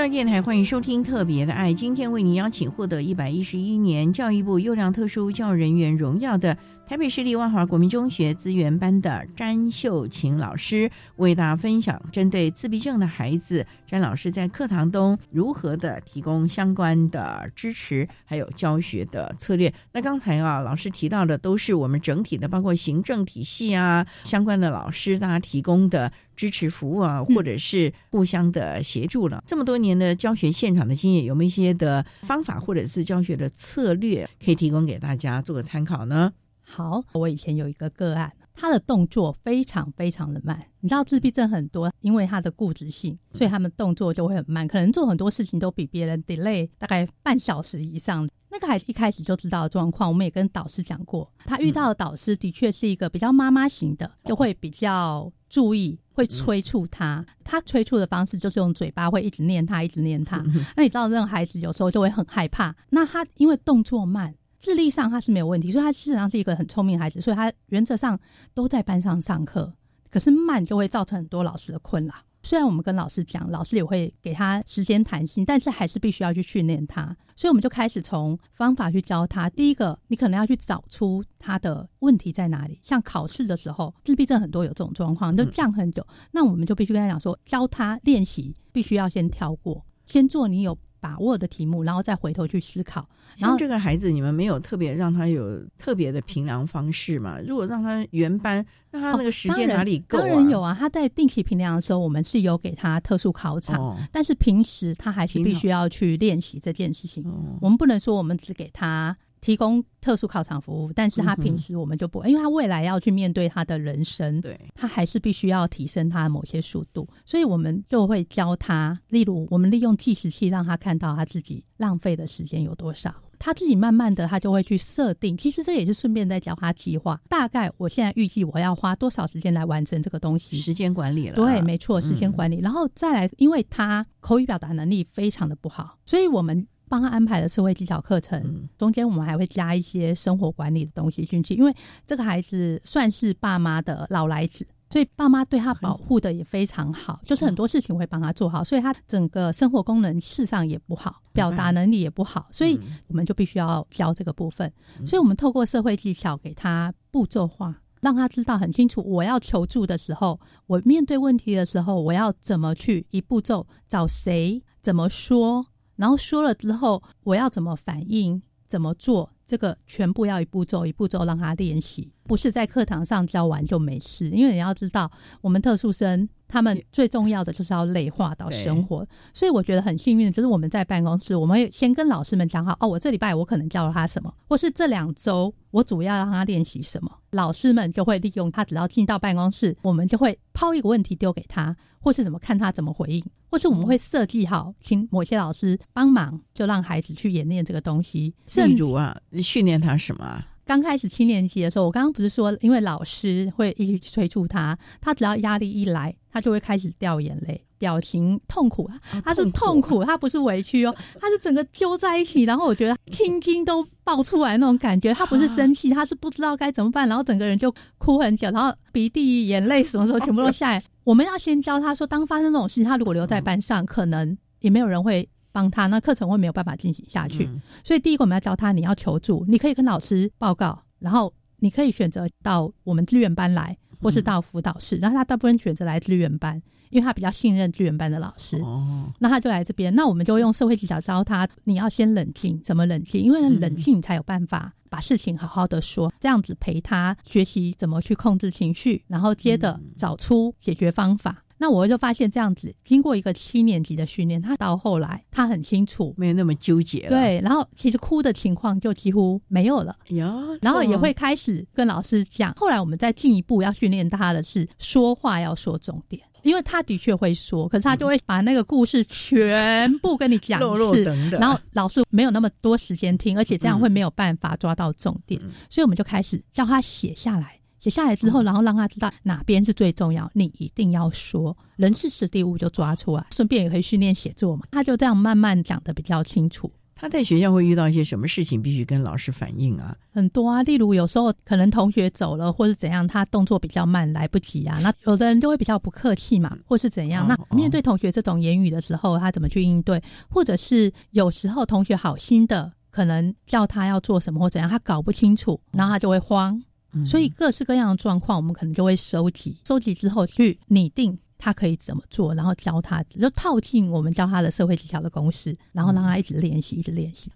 [0.09, 6.57] 电台欢迎收听《特别的爱》，今天为您邀请获得一百一十一年教育部优良特殊教育人员荣耀的。
[6.87, 19.71] 台北市立万华国民中学资源班的詹秀琴老师为大家分享针对自闭症的孩子，詹老师在课堂中如何的提供相关的支持，还有教学的策略。
[19.93, 29.43] 那刚才啊，老师提到的都是我们整体的，包括行政体系啊，相关的老师大家提供的支持服务啊，或者是互相的协助了。
[29.45, 36.31] 这么多年的教学现场的经验，有没有一些的方法或者是教学的策略可以提供给大家做个参考呢？
[36.61, 40.57] 好，我以前有一个个案，他的动作非常非常的慢。
[40.79, 48.29] 你知道自闭症很多，因为他的固执性，所以他们动作就会很慢，可能做很多事情都比别人 delay 大概半小时以上。
[48.51, 57.25] 那个孩子一开始就知道状况，我们也跟导师讲过，他遇到的导师的确是一个比较妈妈型的，就会比较注意，会催促他。
[57.43, 60.37] 他催促的方式就是用嘴巴会一直念他，一直念他。
[60.77, 62.75] 那你知道，那种孩子有时候就会很害怕。
[62.91, 68.17] 那他因为动作慢，智力上他是没有问题，所以他事实上是一个很聪明的孩子，所以他原则上
[68.53, 69.73] 都在班上上课。
[70.11, 72.13] 可是慢就会造成很多老师的困扰。
[72.41, 77.15] 虽然我们跟老师讲，老师也会给他时间弹性，但是还是必须要去训练他。
[77.35, 79.49] 所以我们就开始从方法去教他。
[79.49, 82.79] 第一个，你可能要去找出他的问题在哪里。
[82.83, 86.05] 像考试的时候，自闭症很多有这种状况，都降很久。
[86.31, 90.77] 那我们就必须跟他讲说，教他练习，必须要先跳过，先做你有。
[90.99, 93.07] 把握的题目，然后再回头去思考。
[93.37, 97.39] 然后这个孩子，你们没有特别让他有特别的评量方式嘛？
[97.39, 100.21] 如果让他原班，那他那个时间哪里够啊？
[100.21, 100.75] 当然有啊！
[100.77, 107.23] 他在定期评量的时候，我们是有给他特殊考场，但是平时他还是必须要去练习这件事情。
[107.61, 109.15] 我们不能说我们只给他。
[109.41, 136.67] 提供特殊考场服务，但是他平时我们就不，因为他未来要去面对他的人生，对，他还是必须要提升他的某些速度，所以我们就会教他，例如我们利用计时器让他看到他自己浪费的时间有多少，他自己慢慢的他就会去设定，其实这也是顺便在教他计划，大概我现在预计我要花多少时间来完成这个东西，时间管理了，对，没错，时间管理，然后再来，因为他口语表达能力非常的不好，所以我们。
[136.89, 141.73] 帮他安排了社会技巧课程，中间我们还会加一些生活管理的东西进去，因为
[142.05, 154.71] 这个孩子算是爸妈的老来子，所以爸妈对他保护的也非常好，就是很多事情会帮他做好，所以他整个生活功能事实上也不好，表达能力也不好，所以我们就必须要教这个部分，
[155.05, 165.67] 所以我们透过社会技巧给他步骤化，让他知道很清楚，我要求助的时候，我面对问题的时候，我要怎么去一步骤找谁，怎么说。
[165.99, 169.29] 然后说了之后，我要怎么反应，怎么做？
[169.45, 174.29] 这个全部要一步骤一步骤让他练习，不是在课堂上教完就没事。
[174.29, 176.29] 因为你要知道，我们特殊生。
[176.49, 198.33] 他们最重要的就是要内化到生活，所以我觉得很幸运的就是我们在办公室，我们先跟老师们讲好哦，我这礼拜我可能教了他什么，或是这两周我主要让他练习什么，老师们就会利用他，只要进到办公室，我们就会抛一个问题丢给他，或是怎么看他怎么回应，或是我们会设计好，请某些老师帮忙，就让孩子去演练这个东西。
[198.55, 200.43] 例如啊，你训练他什么？
[200.69, 208.87] 刚开始七年级的时候，我刚刚不是说，因为老师会一直催促他，他只要压力一来，他就会开始掉眼泪，表情痛苦。
[209.25, 215.11] 他是痛苦，他不是委屈哦， 他是整个揪在一起，然后我觉得青筋都爆出来那种感觉。
[215.11, 220.83] 他不是生气，他是不知道该怎么办，然后整个人就哭很久，然后鼻涕、眼泪什么时候全部都下来。
[221.03, 225.27] 我们要先教他说，当发生这种事情，他如果留在班上，可能也没有人会。
[225.51, 227.49] 帮他，那课程会没有办法进行下去。
[227.83, 234.97] 所以第一个我们要教他，你要求助，你可以跟老师报告，然后你可以选择到我们志愿班来，或是到辅导室。
[234.97, 238.57] 然后他大部分选择来志愿班，因为他比较信任资源班的老师。
[238.61, 239.93] 哦，那他就来这边。
[239.93, 243.21] 那我们就用社会技巧教他，你要先冷静，怎么冷静？
[243.21, 246.11] 因为冷静你才有办法把事情好好的说。
[246.19, 251.43] 这样子陪他学习怎么去控制情绪，然后接着找出解决方法。
[251.61, 257.09] 那我就发现这样子，经过一个七年级的训练，他到后来他很清楚，没有那么纠结了。
[257.09, 259.95] 对，然后其实哭的情况就几乎没有了。
[260.11, 262.53] 呀，然后也会开始跟老师讲。
[262.55, 275.39] 后来我们再进一步要训练他的是说话要说重点，因为他的确会说，可是他就会把那个故事全部跟你讲一次，然后老师没有那么多时间听，而且这样会没有办法抓到重点，
[275.69, 277.58] 所以我们就开始叫他写下来。
[277.79, 284.65] 写下来之后，然后让他知道哪边是最重要，你一定要说人事实地物就抓出来，顺便也可以训练写作嘛。
[284.71, 286.71] 他就这样慢慢讲的比较清楚。
[287.01, 289.95] 他在学校会遇到一些什么事情，必须跟老师反映啊？
[290.11, 294.77] 很多啊，例如有时候可能同学走了，或是怎样，他动作比较慢，来不及啊。
[294.81, 297.25] 那有的人就会比较不客气嘛，或是怎样。
[297.25, 300.03] 那面对同学这种言语的时候，他怎么去应对？
[300.27, 306.61] 或者是有时候同学好心的，可能叫他要做什么或怎样，他搞不清楚，然后他就会慌。
[307.05, 317.29] 所以各式各样的状况，我们可能就会收集，收集之后去拟定他可以怎么做，然后教他，就套进我们教他的社会技巧的公式，然后让他一直练习，一直练习。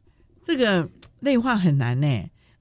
[0.43, 0.89] 这个
[1.19, 2.07] 内化很难呢。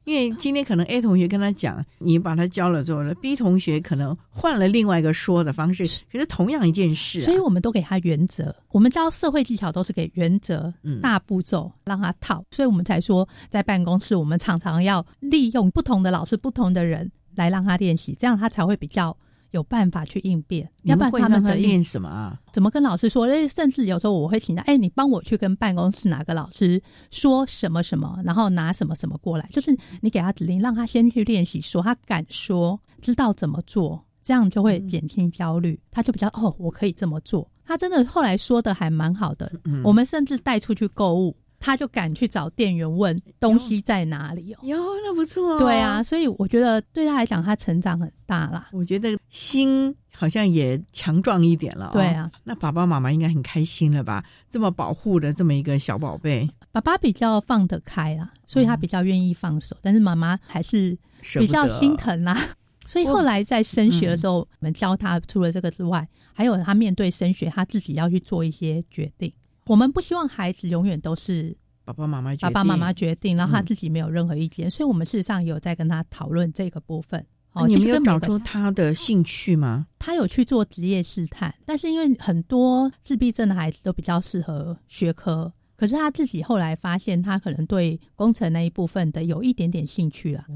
[0.05, 8.55] 因为今天可能 A 同学跟他讲，你把他教了之后呢，B 同学可能换了另外一个说的方式，可是同样一件事，所以我们都给他原则。
[8.71, 19.17] 我们教社会技巧都是给原则、大步骤让他套，所以我们才说在办公室，我们常常要利用不同的老师、不同的人来让他练习，这样他才会比较。
[19.53, 22.39] 有办法去应变，要不然他们的练什么啊？
[22.53, 23.27] 怎么跟老师说？
[23.49, 29.49] 甚至有时候我会请他，哎，你帮我去跟办公室哪个老师说什么什么，然后拿什么什么过来。
[29.53, 37.49] 就是你给他指令，让他先去练习说，他敢说，知道怎么做，这样就会减轻焦虑，他就比较哦，我可以这么做。
[37.65, 39.51] 他真的后来说的还蛮好的，
[39.85, 44.59] 我们甚至带出去购物，他就敢去找店员问东西在哪里哦。
[44.65, 45.57] 哟，那不错。
[45.61, 48.69] 对啊，所以我觉得对他来讲，他成长很大啦。
[48.73, 51.91] 我觉得心好像也强壮一点了。
[51.93, 54.25] 对啊，那爸爸妈妈应该很开心了吧？
[54.51, 60.99] 这么保护的这么一个小宝贝，爸爸比较放得开啦，所以他比较愿意放手，但是妈妈还是
[61.39, 62.37] 比较心疼啦。
[62.85, 69.33] 所以后来在升学的时候，我们教他除了这个之外，还有他面对升学，他自己要去做一些决定。
[69.67, 74.71] 我们不希望孩子永远都是爸爸妈妈爸爸妈妈决定，然后他自己没有任何意见。
[74.71, 77.25] 所以我们事实上有在跟他讨论这个部分。
[77.53, 79.87] 哦，你没有找出他的兴趣吗？
[79.99, 85.53] 他有去做职业试探，但是因为很多自闭症的孩子都比较适合学科。
[85.77, 90.47] 可是他自己后来发现，他可能对工程那一部分的有一点点兴趣了，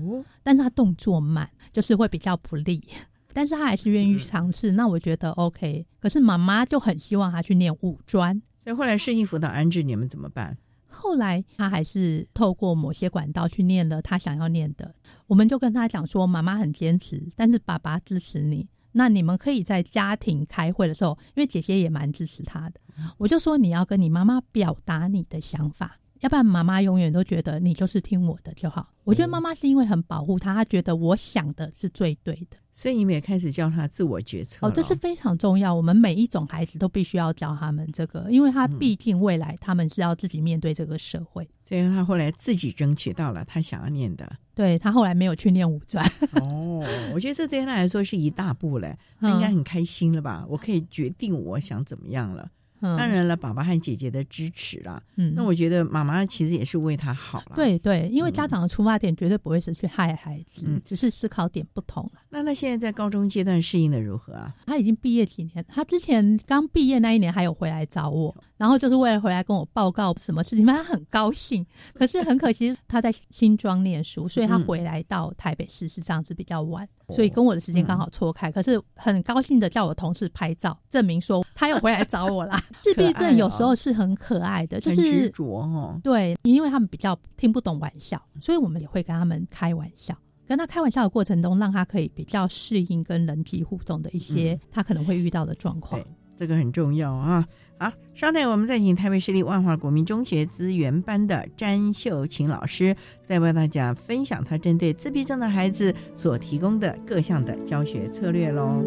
[0.43, 2.83] 但是他动作慢，就是会比较不利。
[3.35, 5.85] 但是他还是愿意尝试，那我觉得 OK。
[6.01, 10.59] 可是妈妈就很希望他去念五专，所以后来适应辅导安置，你们怎么办？
[10.89, 14.93] 后来他还是透过某些管道去念了他想要念的。
[15.29, 18.67] 我们就跟他讲说，妈妈很坚持，但是爸爸支持你。
[18.91, 22.81] 那你们可以在家庭开会的时候，因为姐姐也蛮支持他的，
[23.19, 28.89] 我就说你要跟你妈妈表达你的想法，要不然妈妈永远都觉得你就是听我的就好。
[29.05, 32.57] 我觉得妈妈是因为很保护他，他觉得我想的是最对的。
[32.73, 35.75] 所以你们也开始教他自我决策哦，这是非常重要。
[35.75, 41.49] 我们每一种孩子都必须要教他们这个，因为他毕竟未来他们是要自己面对这个社会。
[41.63, 44.31] 所以他后来自己争取到了他想要念的。
[44.55, 46.05] 对他后来没有去念五专。
[46.43, 50.45] 哦，我觉得这对他来说是一大步嘞，他应该很开心了吧？
[50.47, 52.51] 我可以决定我想怎么样了。
[52.97, 55.03] 当然了，爸爸和姐姐的支持啦。
[55.17, 57.57] 嗯，那我觉得妈妈其实也是为他好了。
[57.57, 62.21] 对对，因为家长的出发点绝对不会是去害孩子，只是思考点不同了。
[62.29, 64.55] 那他现在在高中阶段适应的如何啊？
[64.67, 71.65] 他已经毕业几年，他之前刚毕业那一年还有回来找我，然后就是为了回来跟我报告什么事情，他很高兴。
[71.95, 78.51] 可是很可惜他在新庄念书，所以他回来到台北市是这样子比较晚，所以跟我的时间刚好错开。
[78.51, 82.61] 可是很高兴的叫我同事拍照证明说他又回来找我啦。
[82.83, 86.01] 自闭症有时候是很可爱的，就是执着哦。
[86.03, 90.17] 对，因为他们比较听不懂玩笑，所以我们也会跟他们开玩笑。
[90.49, 96.01] 跟他开玩笑的过程中，让他可以比较适应跟人际互动的一些他可能会遇到的状况。
[96.37, 97.45] 这个很重要啊！
[97.79, 102.97] 好，稍待，我们再请台北市立万华国民中学资源班的詹秀琴老师，
[103.29, 108.83] 再为大家分享他针对自闭症的孩子所提供的各项的教学策略喽。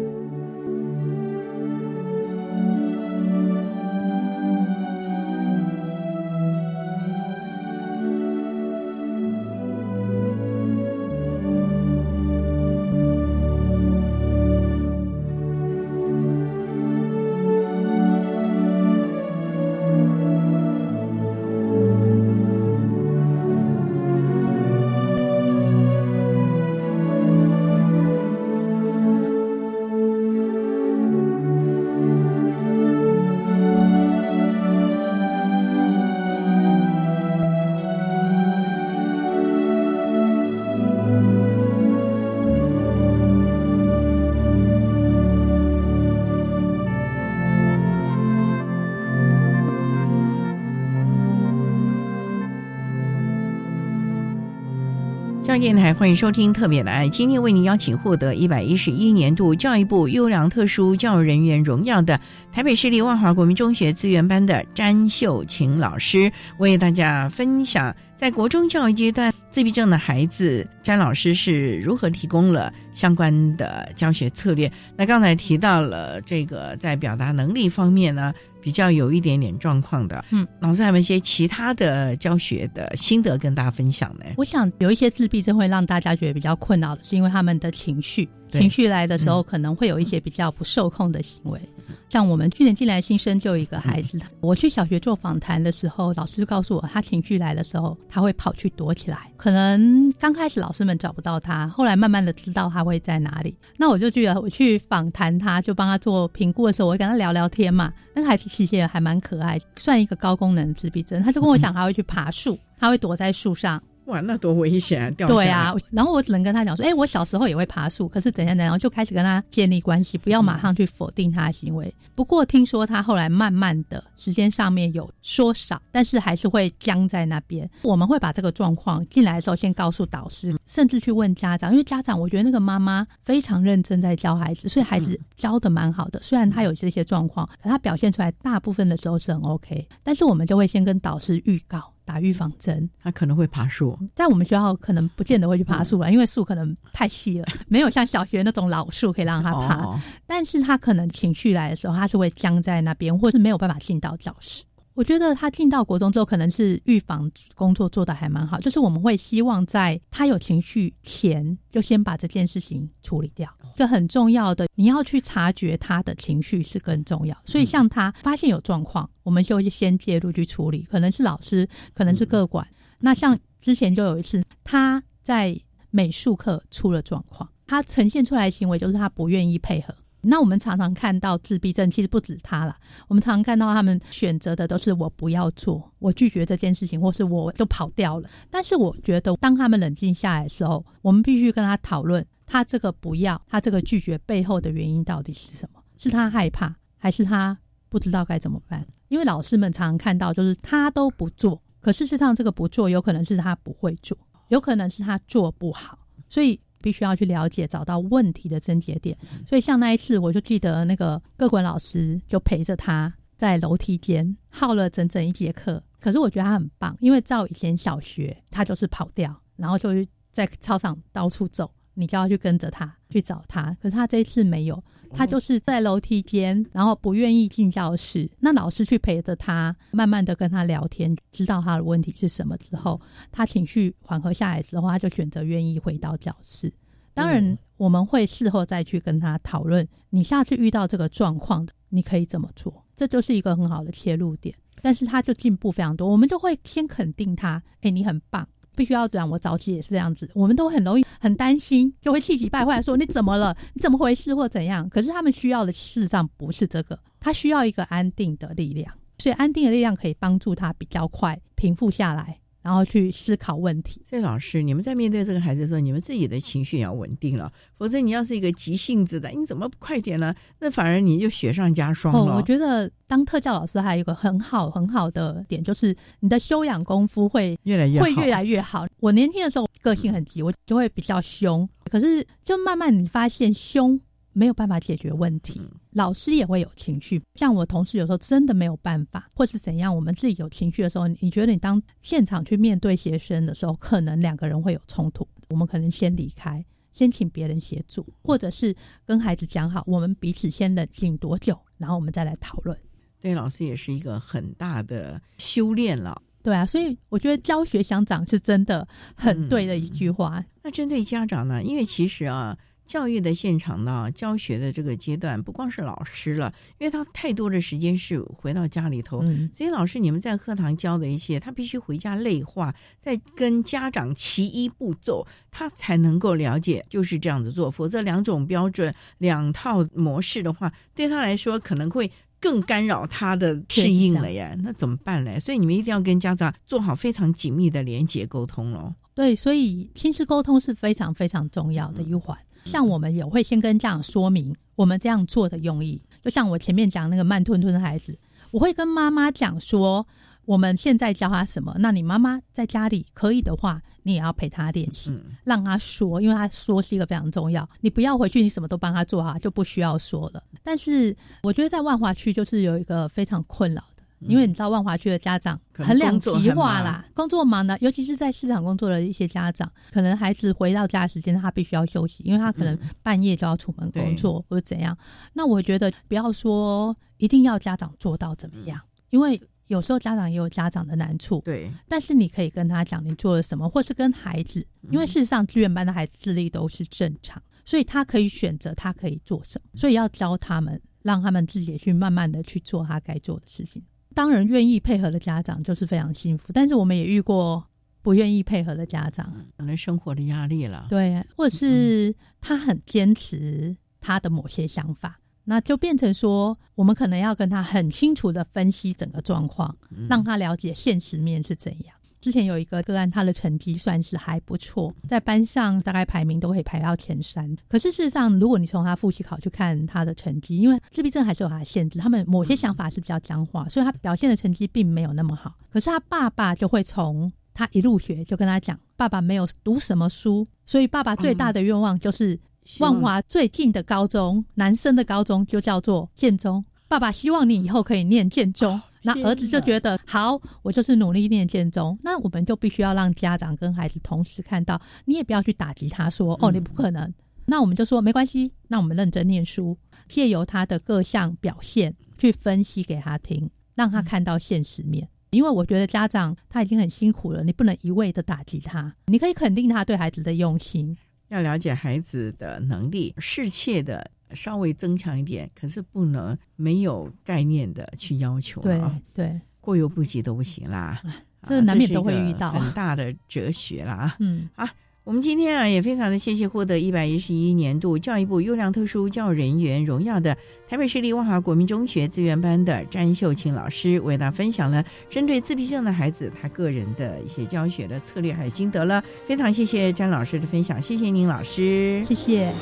[55.50, 62.20] 中央电台欢迎收听《特别的爱》，今天为您邀请获得一百一十一年度教育部优良特殊教育人员荣耀的
[62.52, 74.70] 台北市立万华国民中学资源班的詹秀琴老师，为大家分享在国中教育阶段自闭症的孩子，詹老师是如何提供了相关的教学策略。
[74.96, 78.32] 那刚才提到了这个在表达能力方面呢？
[78.60, 84.24] 比较有一点点状况的，嗯，老师还有一些其他的教学的心得跟大家分享呢。
[84.36, 88.28] 我想有一些自闭症会让大家觉得比较困扰的是，因为他们的情绪。
[88.50, 91.60] 情绪来的时候，可能会有一些比较不受控的行为。
[92.08, 99.30] 像我们去年进来新生就有一个孩子，我去小学做访谈的时候，老师就告诉我，他情绪来的时候，他会跑去躲起来。
[99.36, 103.56] 可能刚开始老师们找不到他，后来慢慢的知道他会在哪里。
[103.76, 107.92] 那我就觉得我去访谈他，就帮他做评估的时候，我会跟他聊聊天嘛。
[108.12, 111.22] 那个孩子其实也还蛮可爱，算一个高功能自闭症。
[111.22, 113.80] 他就跟我讲，他会去爬树，他会躲在树上。
[114.10, 115.10] 哇，那多危险啊！
[115.12, 121.94] 掉对啊，然后我只能跟他讲说，哎，我小时候也会爬树，可是怎样怎样，就开始跟他建立关系，不要马上去否定他的行为。
[122.16, 127.70] 不过听说他后来慢慢的时间上面有说少，但是还是会僵在那边。
[127.82, 136.20] 我们会把这个状况进来的时候先告诉导师，甚至去问家长，因为家长我觉得那个妈妈非常认真在教孩子，所以孩子教的蛮好的。
[136.20, 141.92] 虽然他有这些状况，可他表现出来大部分的时候是很 OK，但是我们就会先跟导师预告。
[142.10, 149.96] 打预防针，他可能会爬树，在我们学校可能不见得会去爬树了，因为树可能太细了， 没有像小学那种老树可以让他爬。
[150.26, 154.64] 但是他可能情绪来的时候，他是会僵在那边，或是没有办法进到教室。
[155.00, 158.60] 我觉得他进到国中之后，可能是预防工作做的还蛮好。
[158.60, 163.48] 就是我们会希望在他有情绪前，就先把这件事情处理掉。
[163.74, 167.34] 这很重要的，你要去察觉他的情绪是更重要。
[167.46, 170.82] 所以像他发现有状况，我们就先介入去处理。
[170.82, 172.68] 可能是老师，可能是各管。
[172.98, 179.94] 那像之前就有一次，他在美术课出了状况，他呈现出来的行为就是他不愿意配合。
[180.22, 182.76] 那我们常常看到自闭症，其实不止他了。
[183.08, 188.28] 我们常常看到他们选择的都是我不要做，我拒绝这件事情，或是我就跑掉了。
[188.50, 195.80] 但是我觉得，当他们冷静下来的时候，我们必须跟他讨论，他这个不要，他这个拒绝背后的原因到底是什么？
[195.96, 197.56] 是他害怕，还是他
[197.88, 198.86] 不知道该怎么办？
[199.08, 204.16] 因为老师们常常看到，就是他都不做，可事实上这个不做，有可能是他不会做，
[204.48, 205.98] 有可能是他做不好，
[206.28, 206.60] 所以。
[206.82, 209.16] 必须要去了解，找到问题的症结点。
[209.46, 215.82] 所以像那一次，我就记得那个各管老师就陪着他在楼梯间耗了整整一节课。
[216.00, 219.90] 可是我觉得他很棒，因为照以前小学，他就是跑掉，然后就
[220.32, 223.76] 在操场到处走，你就要去跟着他去找他。
[223.80, 224.82] 可是他这一次没有。
[225.12, 228.30] 他就是在楼梯间，然后不愿意进教室。
[228.38, 233.00] 那老师去陪着他，慢慢的跟他聊天，知道他的问题是什么之后，
[233.32, 236.72] 他情绪缓和下来之后，他就选择愿意回到教室。
[237.12, 242.84] 当然，我们会事后再去跟他讨论，你下次遇到这个状况的，你可以怎么做？
[242.94, 244.54] 这就是一个很好的切入点。
[244.80, 248.46] 但是他就进步非常多，我们就会先肯定他，哎，你很棒。
[248.80, 253.54] 必须要转，我早期也是这样子，我们都很容易很担心，就会气急败坏说你怎么了？
[253.74, 254.88] 你怎么回事或怎样？
[254.88, 262.39] 可是他们需要的事实上不是这个，他需要一个安定的力量，所以安定的力量可以帮助他比较快平复下来。
[262.62, 264.02] 然后去思考问题。
[264.08, 270.34] 所以老师，你们在面对这个孩子的时候，你们自己的情绪也要稳定了，否则你要是一个急性子的，你怎么不快点呢？
[270.58, 272.36] 那反而你就雪上加霜了。
[272.36, 278.86] 我觉得当特教老师还有一个很好很好的点，就是你的修养功夫会越来越会越来越好。
[279.00, 284.00] 我年轻的时候个性很急，我就会比较凶，可是就慢慢你发现凶。
[284.32, 285.60] 没有办法解决问题，
[285.92, 287.20] 老师也会有情绪。
[287.34, 298.74] 像我同事有时候真的没有办法，或是怎样，我们自己有情绪的时候，你觉得你当现场去面对学生的时候，可能两个人会有冲突，我们可能先离开，先请别人协助，或者是
[299.04, 302.78] 跟孩子讲好，我们彼此先冷静多久，然后我们再来讨论。
[303.20, 306.22] 对，老师也是一个很大的修炼了。
[306.42, 310.42] 对啊，所以我觉得教学相长是真的很对的一句话。
[310.62, 311.62] 那针对家长呢？
[311.62, 312.56] 因为其实啊。
[312.90, 319.22] 教育的现场呢，教学的这个阶段，不光是老师了，因为他太多的时间是回到家里头，
[319.54, 332.10] 所以老师你们在课堂教的一些，他必须回家内化，再跟家长齐一步骤，他才能够了解，就是这样子做，否则两种标准、两套模式的话，对他来说可能会
[332.40, 334.56] 更干扰他的适应了呀。
[334.64, 335.38] 那怎么办呢？
[335.38, 338.92] 所以你们一定要跟家长做好非常紧密的连接沟通喽。
[339.14, 342.36] 对，所以亲子沟通是非常非常重要的一环。
[342.64, 348.18] 像我们也会先跟家长说明我们这样做的用意，就像我前面讲那个慢吞吞的孩子，
[348.50, 350.06] 我会跟妈妈讲说，
[350.44, 355.12] 我们现在教他什么，那你妈妈在家里可以的话，你也要陪他练习，
[355.44, 360.42] 让他说，因为他说是一个非常重要，你不要回去，你什么都帮他做哈，就不需要说了。
[360.62, 363.82] 但是我觉得在万华区就是有一个非常困扰。
[364.20, 374.96] 因为你知道万华区的家长很两极化啦，工作忙的，尤其是在市场工作的一些家长，可能孩子回到家时间他必须要休息，因为他可能半夜就要出门工作或者怎样。
[375.32, 381.40] 那我觉得不要说一定要家长做到怎么样，因为有时候家长也有家长的难处。
[381.44, 393.82] 对，但是你可以跟他讲你做了什么，或是跟孩子，因为事实上志愿班的孩子智力都是正常，所以他可以选择他可以做什么，所以要教他们，让他们自己去慢慢的去做他该做的事情。
[394.14, 396.52] 当然，愿意配合的家长就是非常幸福。
[396.52, 397.64] 但是我们也遇过
[398.02, 409.76] 不愿意配合的家长，可能生活的压力了，对，或者是他很坚持他的某些想法，那就变成说，我们可能要跟他很清楚的分析整个状况，
[410.08, 411.94] 让他了解现实面是怎样。
[412.20, 417.56] 之前有一个个案，他的成绩算是还不错，在班上大概排名都可以排到前三。
[417.68, 425.54] 可是事实上，如果你从他复习考去看他的成绩，因为自闭症还是有他的限制，他们某些想法是比较僵化，所以他表现的成绩并没有那么好。
[425.70, 432.38] 可是他爸爸就会从他一入学就跟他讲，爸爸没有读什么书，所以爸爸最大的愿望就是
[432.80, 436.62] 万华最近的高中，男生的高中就叫做建中。
[436.86, 438.80] 爸爸希望你以后可以念建中。
[439.02, 441.98] 那儿子就觉得好，我就是努力念建中。
[442.02, 447.12] 那我们就必须要让家长跟孩子同时看到，你也不要去打击他，说哦你不可能。
[447.46, 449.76] 那我们就说没关系，那我们认真念书，
[450.08, 455.08] 借由他的各项表现去分析给他听，让他看到现实面。
[455.30, 460.96] 因为我觉得家长他已经很辛苦了，你不能一味的打击他，你可以肯定他对孩子的用心，
[461.28, 464.10] 要了解孩子的能力，适切的。
[464.34, 468.80] 稍微增强一点，可是不能没有概念的去要求对
[469.12, 471.00] 对，过犹不及都不行啦。
[471.42, 474.16] 这难免都会遇到很大的哲学啦。
[474.20, 474.70] 嗯啊。
[475.02, 480.36] 我们今天啊也非常的谢谢获得一百一十一年度教育部优良特殊教育人员荣耀的
[480.68, 489.02] 台北市立万华国民中学资源班的詹秀琴老师，为大家分享了针对自闭症的孩子他个人的一些教学的策略还有心得了。
[489.26, 492.52] 非常谢谢詹老师的分享，谢谢您老师，谢谢。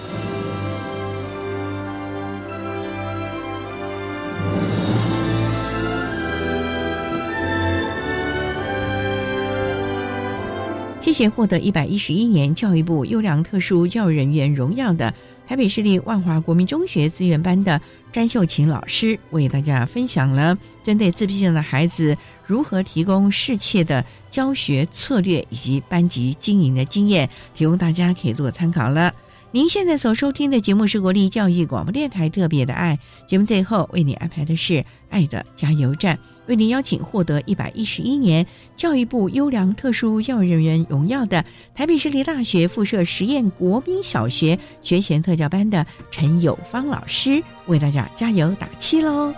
[11.08, 15.14] 谢谢获得一百一十一年教育部优良特殊教育人员荣耀的
[15.46, 17.80] 台北市立万华国民中学资源班的
[18.12, 29.14] 詹秀琴老师，为大家分享了针对自闭症的孩子如何提供适切的教学策略以及班级经营的经验，提供大家可以做参考了。
[29.50, 36.18] 您现在所收听的节目是国立教育广播电台特别的爱节目，最后为你安排的是爱的加油站。
[36.48, 38.46] 为您邀请获得一百一十一年
[38.76, 41.42] 教育部优良特殊教育人员荣耀的
[41.74, 49.32] 台北市立大学附设实验国民小学学前特教班的陈友芳老师，为大家加油打气喽！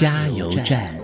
[0.00, 0.96] 加油站。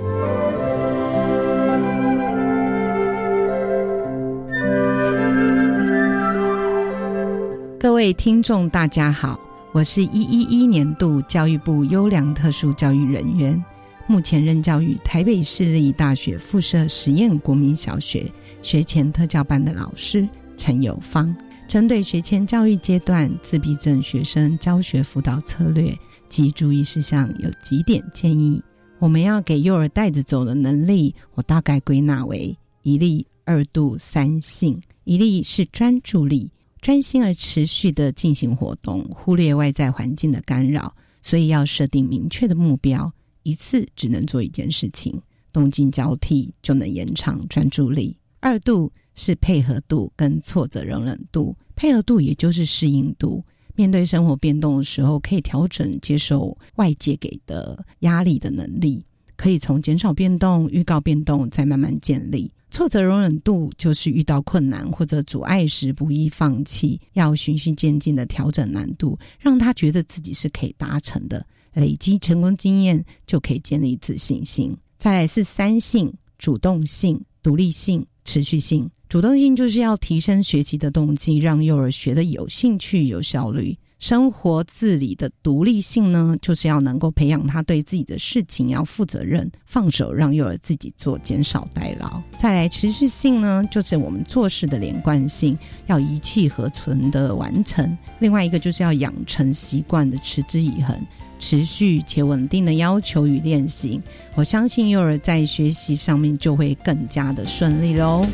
[7.79, 9.39] 各位听众，大家好，
[9.73, 13.63] 我是一一一年度教育部优良特殊教育人员，
[14.07, 18.25] 目前任教于台北市立大学附设实验国民小学
[18.63, 20.27] 学前特教班的老师
[20.57, 21.37] 陈友芳。
[21.69, 25.95] 针对学前教育阶段自闭症学生教学辅导策略
[26.31, 28.63] 及注意事项，有几点建议。
[28.99, 34.81] 我们要给幼儿带着走的能力，我大概归纳为一力、二度、三性。
[35.05, 36.51] 一力是专注力。
[36.81, 45.21] 专心而持续的进行活动，忽略外在环境的干扰，所以要设定明确的目标，一次只能做一件事情，
[45.53, 48.17] 动静交替就能延长专注力。
[48.39, 53.45] 二度是配合度跟挫折容忍度，配合度也就是适应度，
[53.77, 59.05] 面对生活变动的时候，可以调整接受外界给的压力的能力，
[59.37, 62.51] 可以从减少变动、预告变动，再慢慢建立。
[62.69, 71.47] 挫折容忍度就是遇到困难或者阻碍时不易放弃，要循序渐进的调整难度，让他觉得自己是可以达成的。
[71.73, 74.77] 累积成功经验就可以建立自信心。
[74.99, 78.91] 再来是三性：主动性、独立性、持续性。
[79.09, 83.79] 主动性就是要提升学习的动机，让幼儿学的有兴趣、有效率。
[84.01, 92.21] 生活自理的独立性呢，就是要能够培养他对自己的事情要负责任，放手让幼儿自己做，减少代劳。
[92.37, 97.97] 再来持续性呢，就是我们做事的连贯性，要一气呵成的完成。
[98.19, 101.01] 另外一个就是要养成习惯的持之以恒、
[101.39, 104.01] 持续且稳定的要求与练习。
[104.35, 108.27] 我相信幼儿在学习上面就会更加的顺利喽。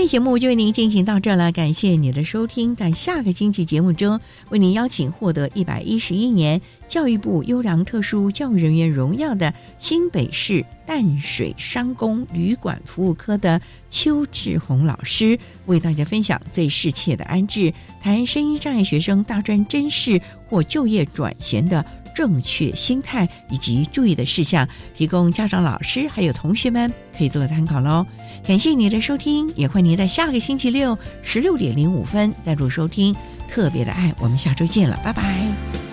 [0.00, 2.74] 天节目就为您进行到这了，感谢你的收听。
[2.74, 17.70] 在下个星期节目中，为您邀请获得一百一十一年教育部优良特殊教育人员荣耀的新北市淡水商工旅馆服务科的邱志宏老师，为大家分享最适切的安置，
[18.00, 21.84] 谈声音障碍学生大专真试或就业转衔的。
[22.20, 28.06] 正确心态以及注意的事项，提供家长、老师还有同学们可以做个参考喽。
[28.46, 33.16] 感谢你的收听，也欢迎您在下个星期六十六点零五分再度收听。
[33.48, 35.89] 特别的爱，我们下周见了，拜拜。